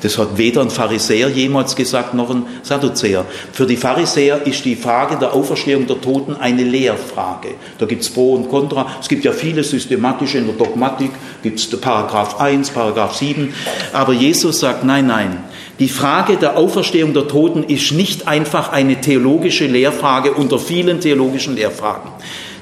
[0.03, 3.24] Das hat weder ein Pharisäer jemals gesagt, noch ein Sadduzäer.
[3.53, 7.55] Für die Pharisäer ist die Frage der Auferstehung der Toten eine Lehrfrage.
[7.78, 8.86] Da gibt es Pro und Contra.
[9.01, 11.11] Es gibt ja viele systematische in der Dogmatik,
[11.42, 13.53] gibt es Paragraph 1, Paragraph 7.
[13.92, 15.44] Aber Jesus sagt, nein, nein.
[15.78, 21.55] Die Frage der Auferstehung der Toten ist nicht einfach eine theologische Lehrfrage unter vielen theologischen
[21.55, 22.11] Lehrfragen.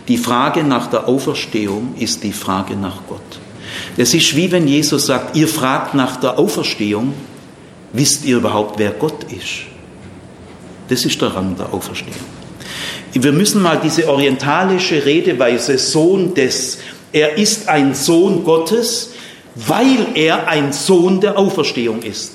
[0.08, 3.43] Die Frage nach der Auferstehung ist die Frage nach Gott.
[3.96, 7.14] Es ist wie wenn Jesus sagt, ihr fragt nach der Auferstehung,
[7.96, 9.66] Wisst ihr überhaupt, wer Gott ist?
[10.88, 12.12] Das ist der Rang der Auferstehung.
[13.12, 16.78] Wir müssen mal diese orientalische Redeweise, Sohn des,
[17.12, 19.12] er ist ein Sohn Gottes,
[19.54, 22.32] weil er ein Sohn der Auferstehung ist.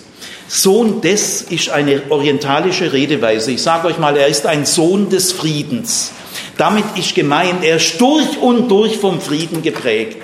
[0.47, 3.51] Sohn des ist eine orientalische Redeweise.
[3.51, 6.13] Ich sage euch mal, er ist ein Sohn des Friedens.
[6.55, 10.19] Damit ist gemeint, er ist durch und durch vom Frieden geprägt.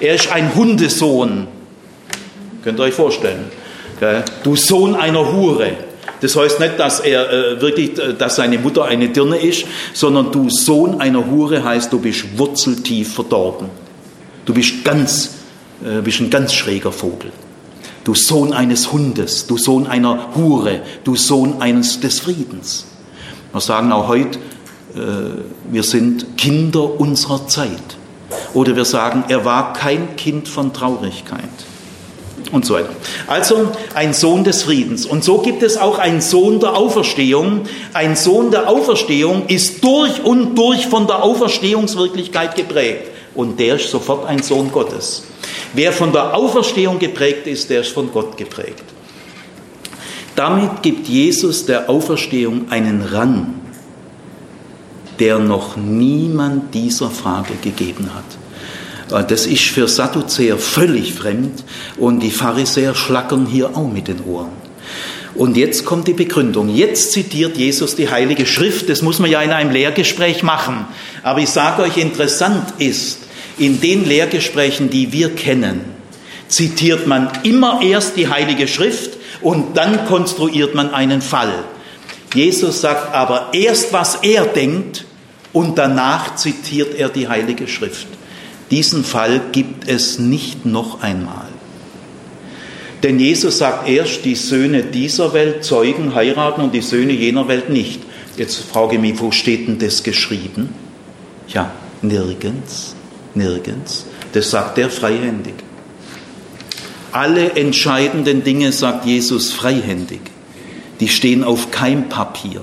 [0.00, 1.48] Er ist ein Hundesohn.
[2.62, 3.44] Könnt ihr euch vorstellen?
[4.42, 5.72] Du Sohn einer Hure.
[6.20, 10.32] Das heißt nicht, dass er äh, wirklich, äh, dass seine Mutter eine Dirne ist, sondern
[10.32, 13.68] du Sohn einer Hure heißt, du bist wurzeltief verdorben.
[14.44, 15.34] Du bist ganz,
[15.84, 17.32] äh, bist ein ganz schräger Vogel.
[18.04, 22.86] Du Sohn eines Hundes, du Sohn einer Hure, du Sohn eines des Friedens.
[23.52, 24.38] Wir sagen auch heute,
[25.70, 27.98] wir sind Kinder unserer Zeit.
[28.54, 31.42] Oder wir sagen, er war kein Kind von Traurigkeit
[32.52, 32.90] und so weiter.
[33.26, 35.06] Also ein Sohn des Friedens.
[35.06, 37.62] Und so gibt es auch einen Sohn der Auferstehung.
[37.92, 43.10] Ein Sohn der Auferstehung ist durch und durch von der Auferstehungswirklichkeit geprägt.
[43.34, 45.24] Und der ist sofort ein Sohn Gottes.
[45.74, 48.84] Wer von der Auferstehung geprägt ist, der ist von Gott geprägt.
[50.34, 53.55] Damit gibt Jesus der Auferstehung einen Rang,
[55.18, 59.18] der noch niemand dieser Frage gegeben hat.
[59.18, 61.64] Äh, das ist für Sadduzäer völlig fremd
[61.96, 64.66] und die Pharisäer schlackern hier auch mit den Ohren.
[65.34, 66.74] Und jetzt kommt die Begründung.
[66.74, 68.88] Jetzt zitiert Jesus die Heilige Schrift.
[68.88, 70.86] Das muss man ja in einem Lehrgespräch machen.
[71.22, 73.18] Aber ich sage euch, interessant ist,
[73.58, 75.80] in den Lehrgesprächen, die wir kennen,
[76.48, 81.52] zitiert man immer erst die Heilige Schrift und dann konstruiert man einen Fall.
[82.34, 85.04] Jesus sagt aber erst, was er denkt
[85.52, 88.06] und danach zitiert er die Heilige Schrift.
[88.70, 91.48] Diesen Fall gibt es nicht noch einmal.
[93.02, 97.68] Denn Jesus sagt erst, die Söhne dieser Welt zeugen, heiraten und die Söhne jener Welt
[97.68, 98.00] nicht.
[98.36, 100.70] Jetzt frage ich mich, wo steht denn das geschrieben?
[101.48, 101.72] Ja,
[102.02, 102.96] nirgends,
[103.34, 104.06] nirgends.
[104.32, 105.54] Das sagt er freihändig.
[107.12, 110.20] Alle entscheidenden Dinge sagt Jesus freihändig.
[111.00, 112.62] Die stehen auf keinem Papier.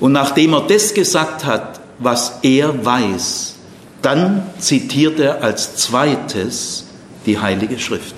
[0.00, 3.54] Und nachdem er das gesagt hat, was er weiß,
[4.02, 6.86] dann zitiert er als zweites
[7.26, 8.14] die Heilige Schrift.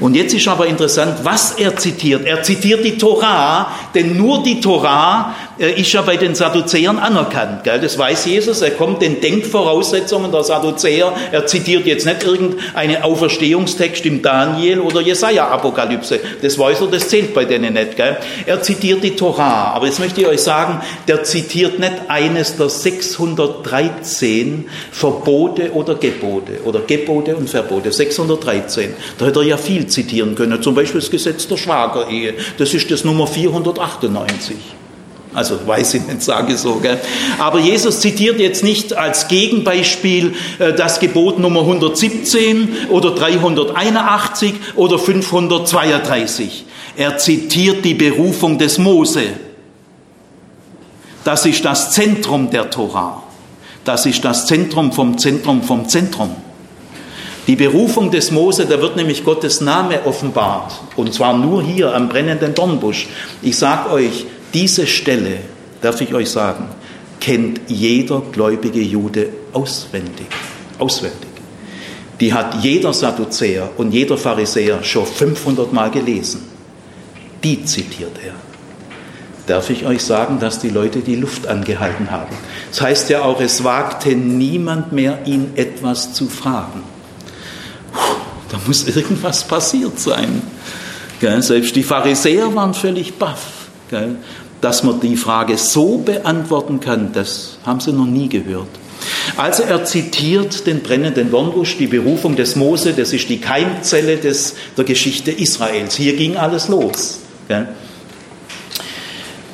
[0.00, 2.26] Und jetzt ist aber interessant, was er zitiert.
[2.26, 7.64] Er zitiert die Torah, denn nur die Torah ist ja bei den Sadduzäern anerkannt.
[7.64, 7.80] Gell?
[7.80, 8.62] Das weiß Jesus.
[8.62, 11.12] Er kommt den Denkvoraussetzungen der Sadduzäer.
[11.30, 16.20] Er zitiert jetzt nicht irgendeinen Auferstehungstext im Daniel oder Jesaja-Apokalypse.
[16.40, 17.96] Das weiß er, das zählt bei denen nicht.
[17.96, 18.16] Gell?
[18.46, 19.72] Er zitiert die Torah.
[19.74, 26.60] Aber jetzt möchte ich euch sagen, der zitiert nicht eines der 613 Verbote oder Gebote
[26.64, 27.92] oder Gebote und Verbote.
[27.92, 28.94] 613.
[29.18, 30.62] Da hätte er ja viel zitieren können.
[30.62, 32.34] Zum Beispiel das Gesetz der Schwagerehe.
[32.58, 34.56] Das ist das Nummer 498.
[35.34, 36.74] Also weiß ich nicht, sage so.
[36.76, 37.00] Gell?
[37.38, 44.98] Aber Jesus zitiert jetzt nicht als Gegenbeispiel äh, das Gebot Nummer 117 oder 381 oder
[44.98, 46.66] 532.
[46.96, 49.22] Er zitiert die Berufung des Mose.
[51.24, 53.22] Das ist das Zentrum der Torah.
[53.84, 56.36] Das ist das Zentrum vom Zentrum vom Zentrum.
[57.46, 60.80] Die Berufung des Mose, da wird nämlich Gottes Name offenbart.
[60.94, 63.08] Und zwar nur hier am brennenden Dornbusch.
[63.40, 65.38] Ich sage euch, diese Stelle,
[65.80, 66.68] darf ich euch sagen,
[67.20, 70.26] kennt jeder gläubige Jude auswendig.
[70.78, 71.32] Auswendig.
[72.20, 76.42] die hat jeder Sadduzäer und jeder Pharisäer schon 500 Mal gelesen.
[77.42, 78.34] Die zitiert er.
[79.48, 82.36] Darf ich euch sagen, dass die Leute die Luft angehalten haben?
[82.70, 86.84] Das heißt ja auch, es wagte niemand mehr, ihn etwas zu fragen.
[88.50, 90.42] Da muss irgendwas passiert sein.
[91.20, 93.46] Selbst die Pharisäer waren völlig baff.
[94.62, 98.68] Dass man die Frage so beantworten kann, das haben sie noch nie gehört.
[99.36, 104.54] Also er zitiert den brennenden Dornbusch, die Berufung des Mose, das ist die Keimzelle des,
[104.76, 105.96] der Geschichte Israels.
[105.96, 107.18] Hier ging alles los.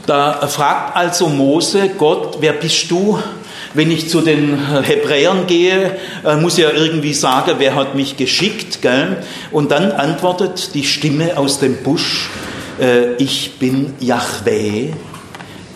[0.07, 3.19] Da fragt also Mose Gott, wer bist du?
[3.75, 8.17] Wenn ich zu den Hebräern gehe, äh, muss ich ja irgendwie sagen, wer hat mich
[8.17, 8.81] geschickt.
[8.81, 9.19] Gell?
[9.53, 12.31] Und dann antwortet die Stimme aus dem Busch,
[12.81, 14.93] äh, ich bin Yahweh,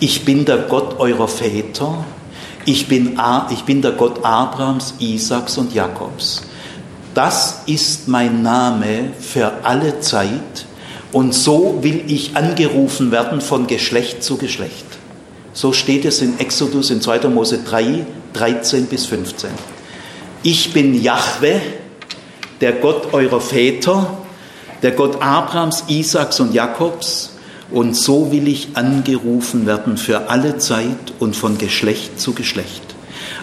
[0.00, 2.04] ich bin der Gott eurer Väter,
[2.64, 3.18] ich bin,
[3.50, 6.42] ich bin der Gott Abrahams, Isaaks und Jakobs.
[7.14, 10.66] Das ist mein Name für alle Zeit
[11.12, 14.86] und so will ich angerufen werden von Geschlecht zu Geschlecht.
[15.52, 17.28] So steht es in Exodus in 2.
[17.28, 19.50] Mose 3, 13 bis 15.
[20.42, 21.60] Ich bin Jahwe,
[22.60, 24.18] der Gott eurer Väter,
[24.82, 27.30] der Gott Abrahams, Isaaks und Jakobs,
[27.70, 32.82] und so will ich angerufen werden für alle Zeit und von Geschlecht zu Geschlecht.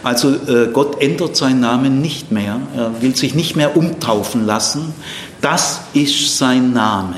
[0.04, 4.94] Also äh, Gott ändert seinen Namen nicht mehr, er will sich nicht mehr umtaufen lassen.
[5.42, 7.18] Das ist sein Name.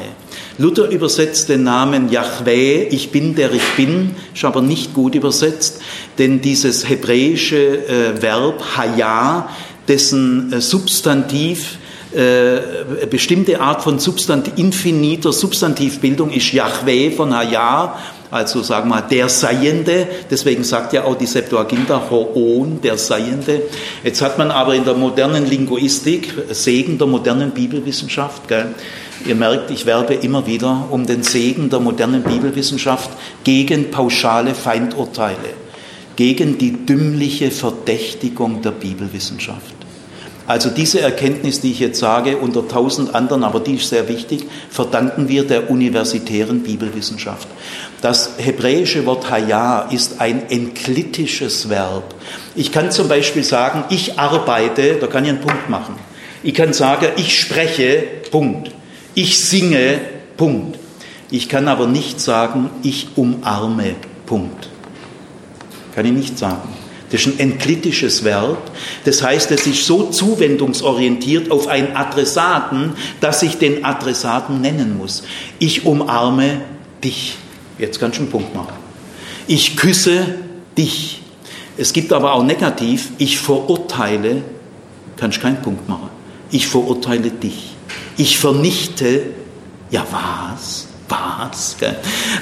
[0.57, 5.81] Luther übersetzt den Namen Yahweh, ich bin der ich bin, ist aber nicht gut übersetzt,
[6.17, 9.49] denn dieses hebräische äh, Verb Haya,
[9.87, 11.77] dessen äh, Substantiv
[12.13, 17.97] äh, bestimmte Art von Substantiv, infiniter Substantivbildung ist Yahweh von Haya,
[18.29, 23.63] also sagen wir mal der Seiende, deswegen sagt ja auch die Septuaginta Hoon, der Seiende.
[24.03, 28.73] Jetzt hat man aber in der modernen Linguistik, Segen der modernen Bibelwissenschaft, gell,
[29.25, 33.11] Ihr merkt, ich werbe immer wieder um den Segen der modernen Bibelwissenschaft
[33.43, 35.53] gegen pauschale Feindurteile,
[36.15, 39.80] gegen die dümmliche Verdächtigung der Bibelwissenschaft.
[40.47, 44.45] Also diese Erkenntnis, die ich jetzt sage, unter tausend anderen, aber die ist sehr wichtig,
[44.69, 47.47] verdanken wir der universitären Bibelwissenschaft.
[48.01, 52.15] Das hebräische Wort Haya ist ein enklitisches Verb.
[52.55, 55.95] Ich kann zum Beispiel sagen, ich arbeite, da kann ich einen Punkt machen.
[56.43, 58.71] Ich kann sagen, ich spreche, Punkt.
[59.13, 59.99] Ich singe,
[60.37, 60.79] Punkt.
[61.29, 64.69] Ich kann aber nicht sagen, ich umarme, Punkt.
[65.93, 66.80] Kann ich nicht sagen.
[67.11, 68.71] Das ist ein enklitisches Verb.
[69.03, 75.23] Das heißt, es ist so zuwendungsorientiert auf einen Adressaten, dass ich den Adressaten nennen muss.
[75.59, 76.61] Ich umarme
[77.03, 77.35] dich.
[77.77, 78.73] Jetzt kannst du einen Punkt machen.
[79.47, 80.35] Ich küsse
[80.77, 81.21] dich.
[81.77, 84.43] Es gibt aber auch negativ, ich verurteile,
[85.17, 86.09] kannst du keinen Punkt machen.
[86.51, 87.75] Ich verurteile dich.
[88.17, 89.23] Ich vernichte,
[89.89, 90.87] ja was?
[91.11, 91.75] Was?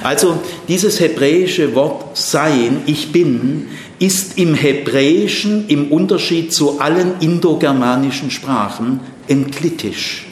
[0.04, 3.68] Also dieses hebräische Wort sein, ich bin,
[3.98, 10.28] ist im Hebräischen im Unterschied zu allen indogermanischen Sprachen enklitisch.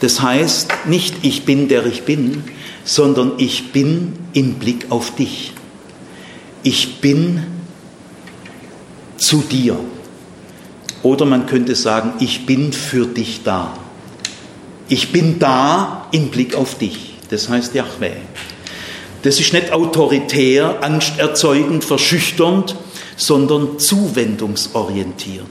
[0.00, 2.42] Das heißt nicht ich bin der ich bin,
[2.84, 5.52] sondern ich bin im Blick auf dich.
[6.62, 7.44] Ich bin
[9.18, 9.78] zu dir.
[11.02, 13.76] Oder man könnte sagen, ich bin für dich da.
[14.88, 17.07] Ich bin da im Blick auf dich.
[17.30, 18.12] Das heißt Yahweh.
[19.22, 22.76] Das ist nicht autoritär, angsterzeugend, verschüchternd,
[23.16, 25.46] sondern zuwendungsorientiert.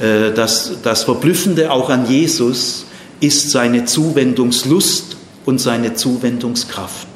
[0.00, 2.86] Äh, das, das Verblüffende auch an Jesus
[3.20, 7.06] ist seine Zuwendungslust und seine Zuwendungskraft.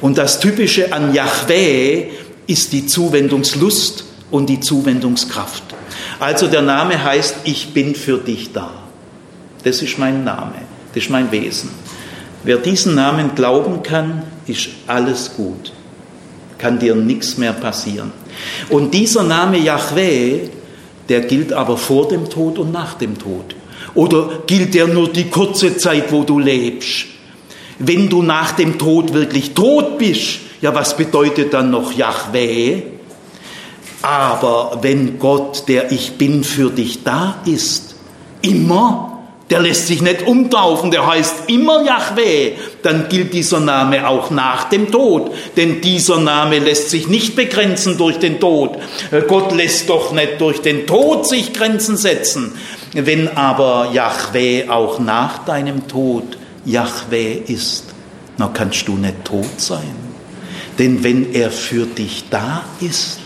[0.00, 2.10] Und das Typische an Yahweh
[2.46, 5.62] ist die Zuwendungslust und die Zuwendungskraft.
[6.18, 8.70] Also der Name heißt, ich bin für dich da.
[9.64, 10.54] Das ist mein Name,
[10.94, 11.70] das ist mein Wesen.
[12.44, 15.72] Wer diesen Namen glauben kann, ist alles gut.
[16.58, 18.12] Kann dir nichts mehr passieren.
[18.68, 20.48] Und dieser Name Yahweh,
[21.08, 23.54] der gilt aber vor dem Tod und nach dem Tod.
[23.94, 27.06] Oder gilt der nur die kurze Zeit, wo du lebst?
[27.78, 32.82] Wenn du nach dem Tod wirklich tot bist, ja, was bedeutet dann noch Yahweh?
[34.02, 37.94] Aber wenn Gott, der ich bin, für dich da ist,
[38.40, 39.11] immer,
[39.50, 44.64] der lässt sich nicht umtaufen, der heißt immer Yahweh, dann gilt dieser Name auch nach
[44.64, 45.32] dem Tod.
[45.56, 48.78] Denn dieser Name lässt sich nicht begrenzen durch den Tod.
[49.28, 52.54] Gott lässt doch nicht durch den Tod sich Grenzen setzen.
[52.94, 57.86] Wenn aber Yahweh auch nach deinem Tod Yahweh ist,
[58.38, 59.94] dann kannst du nicht tot sein.
[60.78, 63.21] Denn wenn er für dich da ist,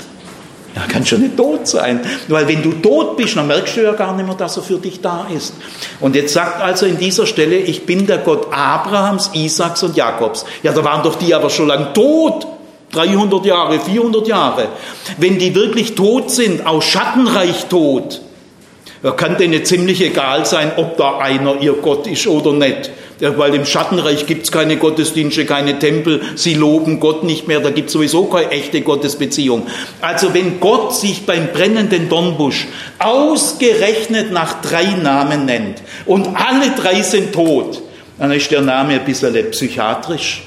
[0.76, 2.00] Ja, kann schon nicht tot sein.
[2.28, 4.76] Weil wenn du tot bist, dann merkst du ja gar nicht mehr, dass er für
[4.76, 5.54] dich da ist.
[6.00, 10.44] Und jetzt sagt also in dieser Stelle, ich bin der Gott Abrahams, Isaaks und Jakobs.
[10.62, 12.46] Ja, da waren doch die aber schon lang tot.
[12.92, 14.68] 300 Jahre, 400 Jahre.
[15.16, 18.20] Wenn die wirklich tot sind, auch schattenreich tot,
[19.16, 22.90] kann denen ziemlich egal sein, ob da einer ihr Gott ist oder nicht.
[23.18, 27.70] Weil im Schattenreich gibt es keine Gottesdienste, keine Tempel, sie loben Gott nicht mehr, da
[27.70, 29.66] gibt es sowieso keine echte Gottesbeziehung.
[30.02, 32.66] Also wenn Gott sich beim brennenden Dornbusch
[32.98, 37.80] ausgerechnet nach drei Namen nennt und alle drei sind tot,
[38.18, 40.42] dann ist der Name ein bisschen psychiatrisch.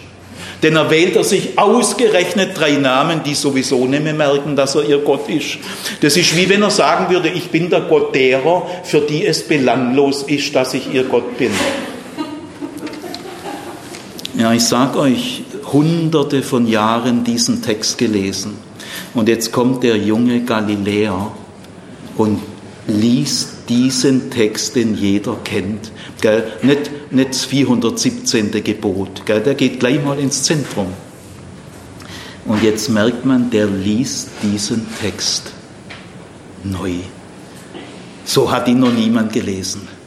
[0.62, 4.84] Denn er wählt er sich ausgerechnet drei Namen, die sowieso nicht mehr merken, dass er
[4.84, 5.58] ihr Gott ist.
[6.02, 9.48] Das ist wie wenn er sagen würde, ich bin der Gott derer, für die es
[9.48, 11.52] belanglos ist, dass ich ihr Gott bin.
[14.40, 18.54] Ja, ich sage euch, hunderte von Jahren diesen Text gelesen.
[19.14, 21.34] Und jetzt kommt der junge Galiläer
[22.16, 22.40] und
[22.88, 25.92] liest diesen Text, den jeder kennt.
[26.22, 26.54] Gell?
[26.62, 28.64] Nicht, nicht das 417.
[28.64, 29.42] Gebot, gell?
[29.42, 30.88] der geht gleich mal ins Zentrum.
[32.46, 35.52] Und jetzt merkt man, der liest diesen Text
[36.64, 36.94] neu.
[38.24, 39.99] So hat ihn noch niemand gelesen.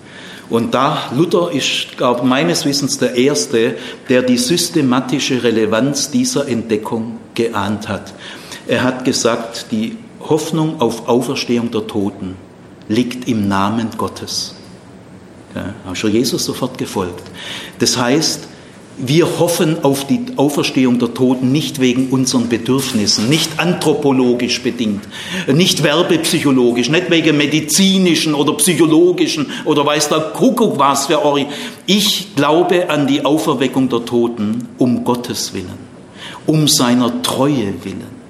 [0.52, 3.74] Und da, Luther ist, glaube meines Wissens der Erste,
[4.10, 8.12] der die systematische Relevanz dieser Entdeckung geahnt hat.
[8.68, 12.36] Er hat gesagt, die Hoffnung auf Auferstehung der Toten
[12.86, 14.54] liegt im Namen Gottes.
[15.54, 17.22] Ja, haben schon Jesus sofort gefolgt.
[17.78, 18.46] Das heißt,
[18.98, 25.02] wir hoffen auf die Auferstehung der Toten nicht wegen unseren Bedürfnissen, nicht anthropologisch bedingt,
[25.52, 31.46] nicht werbepsychologisch, nicht wegen medizinischen oder psychologischen oder weiß der Kuckuck was für Ori.
[31.86, 35.78] Ich glaube an die Auferweckung der Toten um Gottes Willen,
[36.46, 38.22] um seiner Treue willen.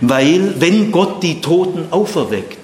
[0.00, 2.58] Weil wenn Gott die Toten auferweckt,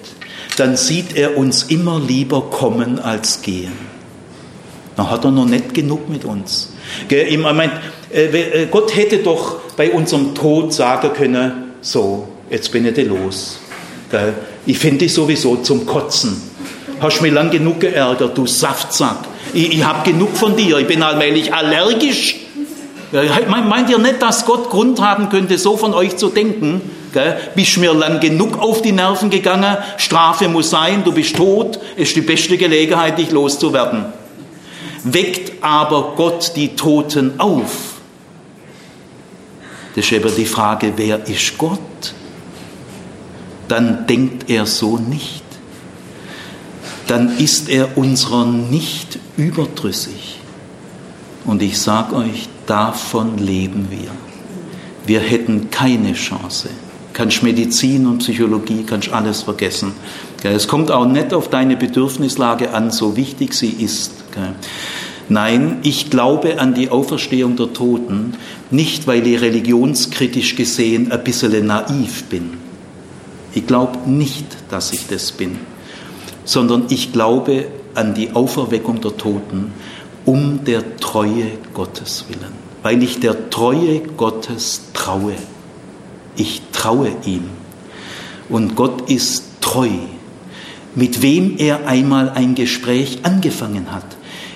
[0.57, 3.71] dann sieht er uns immer lieber kommen als gehen.
[4.95, 6.72] Dann hat er noch nicht genug mit uns.
[8.13, 13.59] Äh, äh, Gott hätte doch bei unserem Tod sagen können, so, jetzt bin ich los.
[14.65, 16.39] Ich finde dich sowieso zum Kotzen.
[17.01, 19.17] Hast mich lang genug geärgert, du Saftsack.
[19.53, 22.35] Ich, ich habe genug von dir, ich bin allmählich allergisch.
[23.67, 26.81] Meint ihr nicht, dass Gott Grund haben könnte, so von euch zu denken?
[27.55, 32.15] Bist mir lang genug auf die Nerven gegangen, Strafe muss sein, du bist tot, ist
[32.15, 34.05] die beste Gelegenheit, dich loszuwerden
[35.03, 37.93] weckt aber Gott die Toten auf.
[39.95, 41.79] Das ist eben die Frage, wer ist Gott?
[43.67, 45.43] Dann denkt er so nicht.
[47.07, 50.39] Dann ist er unserer nicht überdrüssig.
[51.45, 54.09] Und ich sage euch, davon leben wir.
[55.05, 56.69] Wir hätten keine Chance.
[57.11, 59.93] Kannst Medizin und Psychologie, kannst alles vergessen.
[60.43, 64.11] Es kommt auch nicht auf deine Bedürfnislage an, so wichtig sie ist.
[65.29, 68.35] Nein, ich glaube an die Auferstehung der Toten,
[68.71, 72.57] nicht weil ich religionskritisch gesehen ein bisschen naiv bin.
[73.53, 75.57] Ich glaube nicht, dass ich das bin,
[76.43, 79.71] sondern ich glaube an die Auferweckung der Toten
[80.25, 85.35] um der Treue Gottes willen, weil ich der Treue Gottes traue.
[86.35, 87.43] Ich traue ihm.
[88.49, 89.89] Und Gott ist treu,
[90.95, 94.05] mit wem er einmal ein Gespräch angefangen hat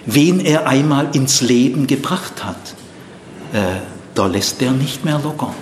[0.08, 2.74] wen er einmal ins Leben gebracht hat,
[3.54, 3.82] äh,
[4.16, 5.54] da lässt er nicht mehr locker.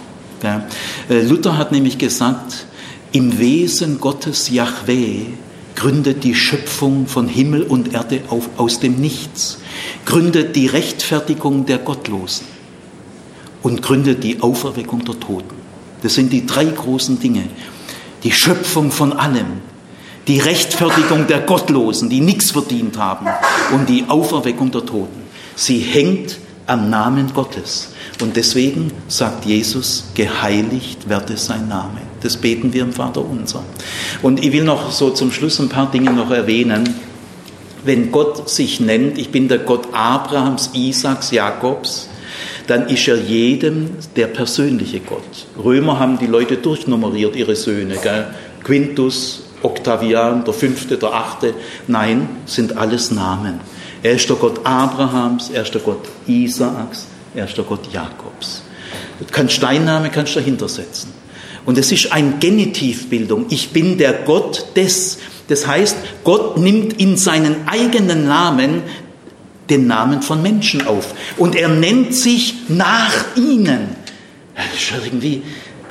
[1.10, 2.68] Äh, Luther hat nämlich gesagt,
[3.12, 5.26] im Wesen Gottes Yahweh
[5.76, 9.58] gründet die Schöpfung von Himmel und Erde auf, aus dem Nichts,
[10.06, 12.46] gründet die Rechtfertigung der Gottlosen
[13.64, 15.56] und gründet die Auferweckung der Toten.
[16.04, 17.44] Das sind die drei großen Dinge.
[18.24, 19.62] Die Schöpfung von allem,
[20.28, 23.28] die Rechtfertigung der Gottlosen, die nichts verdient haben
[23.74, 25.24] und die Auferweckung der Toten.
[25.56, 27.90] Sie hängt am Namen Gottes.
[28.22, 32.02] Und deswegen sagt Jesus, geheiligt werde sein Name.
[32.22, 33.64] Das beten wir im Vater unser.
[34.22, 36.96] Und ich will noch so zum Schluss ein paar Dinge noch erwähnen.
[37.84, 42.10] Wenn Gott sich nennt, ich bin der Gott Abrahams, Isaaks, Jakobs,
[42.68, 45.46] dann ist er jedem der persönliche Gott.
[45.64, 47.98] Römer haben die Leute durchnummeriert, ihre Söhne.
[48.02, 48.28] Gell?
[48.64, 49.44] Quintus,
[49.86, 51.54] Octavian, der fünfte, der achte.
[51.88, 53.60] Nein, sind alles Namen.
[54.02, 57.06] Er ist der Gott Abrahams, er ist der Gott Isaaks,
[57.36, 58.64] er ist der Gott Jakobs.
[59.32, 61.14] Kein Steinname kannst du dahinter setzen.
[61.66, 63.46] Und es ist eine Genitivbildung.
[63.50, 65.20] Ich bin der Gott des.
[65.50, 68.82] Das heißt, Gott nimmt in seinen eigenen Namen
[69.70, 71.14] den Namen von Menschen auf.
[71.38, 73.96] Und er nennt sich nach ihnen.
[74.56, 75.44] Das ist irgendwie,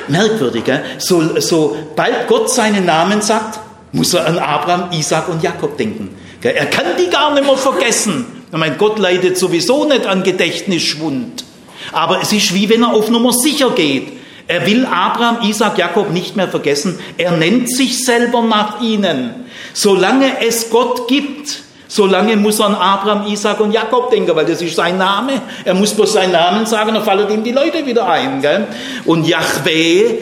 [0.09, 0.83] Merkwürdig, gell?
[0.99, 3.61] So, sobald Gott seinen Namen sagt,
[3.95, 6.15] muss er an Abraham, Isaac und Jakob denken.
[6.43, 8.27] Er kann die gar nicht mehr vergessen.
[8.53, 11.45] Ich meine, Gott leidet sowieso nicht an Gedächtnisschwund.
[11.93, 14.09] Aber es ist wie wenn er auf Nummer sicher geht.
[14.47, 16.99] Er will Abraham, Isaac, Jakob nicht mehr vergessen.
[17.17, 19.47] Er nennt sich selber nach ihnen.
[19.73, 24.61] Solange es Gott gibt, solange muss er an Abraham, Isaac und Jakob denken, weil das
[24.61, 25.41] ist sein Name.
[25.65, 28.43] Er muss bloß seinen Namen sagen, dann fallen ihm die Leute wieder ein.
[28.43, 28.67] Gell?
[29.07, 30.19] Und Yahweh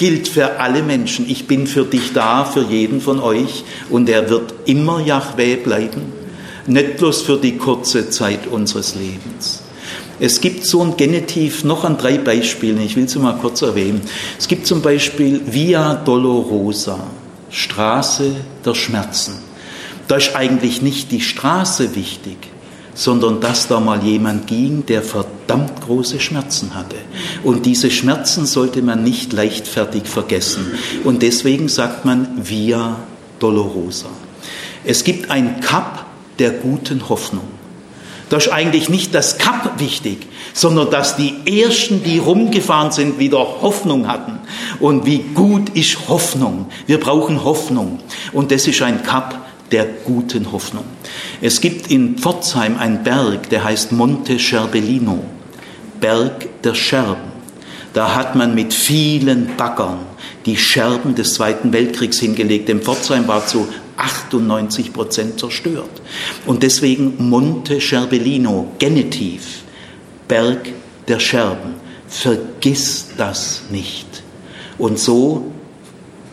[0.00, 1.28] gilt für alle Menschen.
[1.28, 3.64] Ich bin für dich da, für jeden von euch.
[3.90, 6.14] Und er wird immer Yahweh bleiben.
[6.66, 9.62] Nicht bloß für die kurze Zeit unseres Lebens.
[10.18, 14.00] Es gibt so ein Genitiv noch an drei Beispielen, ich will sie mal kurz erwähnen.
[14.38, 16.98] Es gibt zum Beispiel Via Dolorosa,
[17.50, 18.32] Straße
[18.64, 19.34] der Schmerzen.
[20.08, 22.36] Da ist eigentlich nicht die Straße wichtig,
[23.00, 26.96] sondern dass da mal jemand ging, der verdammt große Schmerzen hatte.
[27.42, 30.66] Und diese Schmerzen sollte man nicht leichtfertig vergessen.
[31.02, 32.96] Und deswegen sagt man Via
[33.38, 34.10] Dolorosa.
[34.84, 36.04] Es gibt ein Kap
[36.38, 37.48] der guten Hoffnung.
[38.28, 43.38] Da ist eigentlich nicht das Kap wichtig, sondern dass die Ersten, die rumgefahren sind, wieder
[43.38, 44.40] Hoffnung hatten.
[44.78, 46.66] Und wie gut ist Hoffnung?
[46.86, 48.00] Wir brauchen Hoffnung.
[48.32, 50.84] Und das ist ein Kap der guten Hoffnung.
[51.40, 55.24] Es gibt in Pforzheim einen Berg, der heißt Monte Scherbellino,
[56.00, 57.30] Berg der Scherben.
[57.92, 59.98] Da hat man mit vielen Baggern
[60.46, 62.68] die Scherben des Zweiten Weltkriegs hingelegt.
[62.68, 66.00] Denn Pforzheim war zu 98 Prozent zerstört.
[66.46, 69.62] Und deswegen Monte Scherbellino, Genitiv,
[70.28, 70.72] Berg
[71.08, 71.74] der Scherben.
[72.08, 74.06] Vergiss das nicht.
[74.78, 75.50] Und so,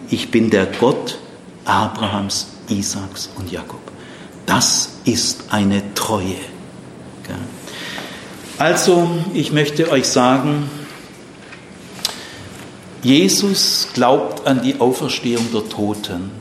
[0.09, 1.18] ich bin der Gott
[1.65, 3.81] Abrahams, Isaaks und Jakob.
[4.45, 6.35] Das ist eine Treue.
[8.57, 10.68] Also, ich möchte euch sagen,
[13.03, 16.31] Jesus glaubt an die Auferstehung der Toten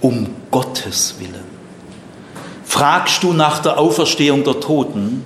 [0.00, 1.44] um Gottes Willen.
[2.64, 5.24] Fragst du nach der Auferstehung der Toten,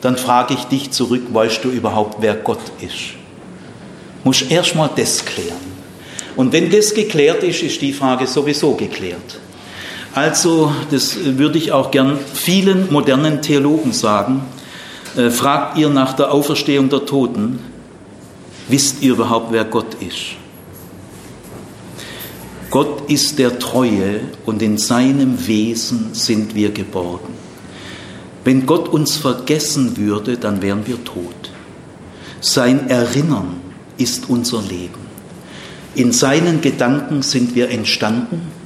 [0.00, 3.14] dann frage ich dich zurück, weißt du überhaupt, wer Gott ist?
[4.24, 5.70] Muss erst mal das klären.
[6.36, 9.38] Und wenn das geklärt ist, ist die Frage sowieso geklärt.
[10.14, 14.42] Also, das würde ich auch gern vielen modernen Theologen sagen.
[15.16, 17.60] Äh, fragt ihr nach der Auferstehung der Toten,
[18.68, 20.36] wisst ihr überhaupt, wer Gott ist?
[22.70, 27.34] Gott ist der Treue und in seinem Wesen sind wir geborgen.
[28.44, 31.50] Wenn Gott uns vergessen würde, dann wären wir tot.
[32.40, 33.60] Sein Erinnern
[33.96, 35.00] ist unser Leben.
[35.94, 38.59] In seinen Gedanken sind wir entstanden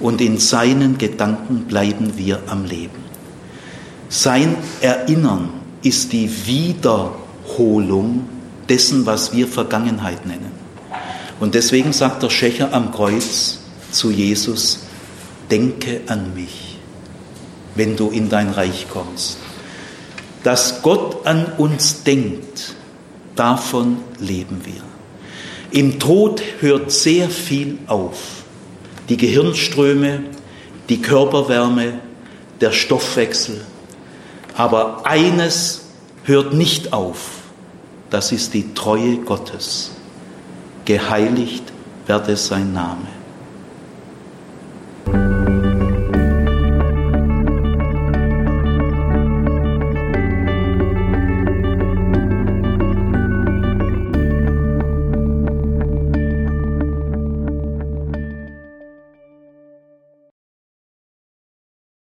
[0.00, 3.08] und in seinen Gedanken bleiben wir am Leben.
[4.08, 5.50] Sein Erinnern
[5.82, 8.28] ist die Wiederholung
[8.68, 10.52] dessen, was wir Vergangenheit nennen.
[11.40, 13.58] Und deswegen sagt der Schächer am Kreuz
[13.90, 14.80] zu Jesus,
[15.50, 16.78] denke an mich,
[17.74, 19.38] wenn du in dein Reich kommst.
[20.42, 22.74] Dass Gott an uns denkt,
[23.36, 24.82] davon leben wir.
[25.70, 28.37] Im Tod hört sehr viel auf.
[29.08, 30.24] Die Gehirnströme,
[30.88, 32.00] die Körperwärme,
[32.60, 33.64] der Stoffwechsel.
[34.56, 35.86] Aber eines
[36.24, 37.30] hört nicht auf,
[38.10, 39.92] das ist die Treue Gottes
[40.88, 41.64] geheiligt
[42.06, 43.17] werde sein Name.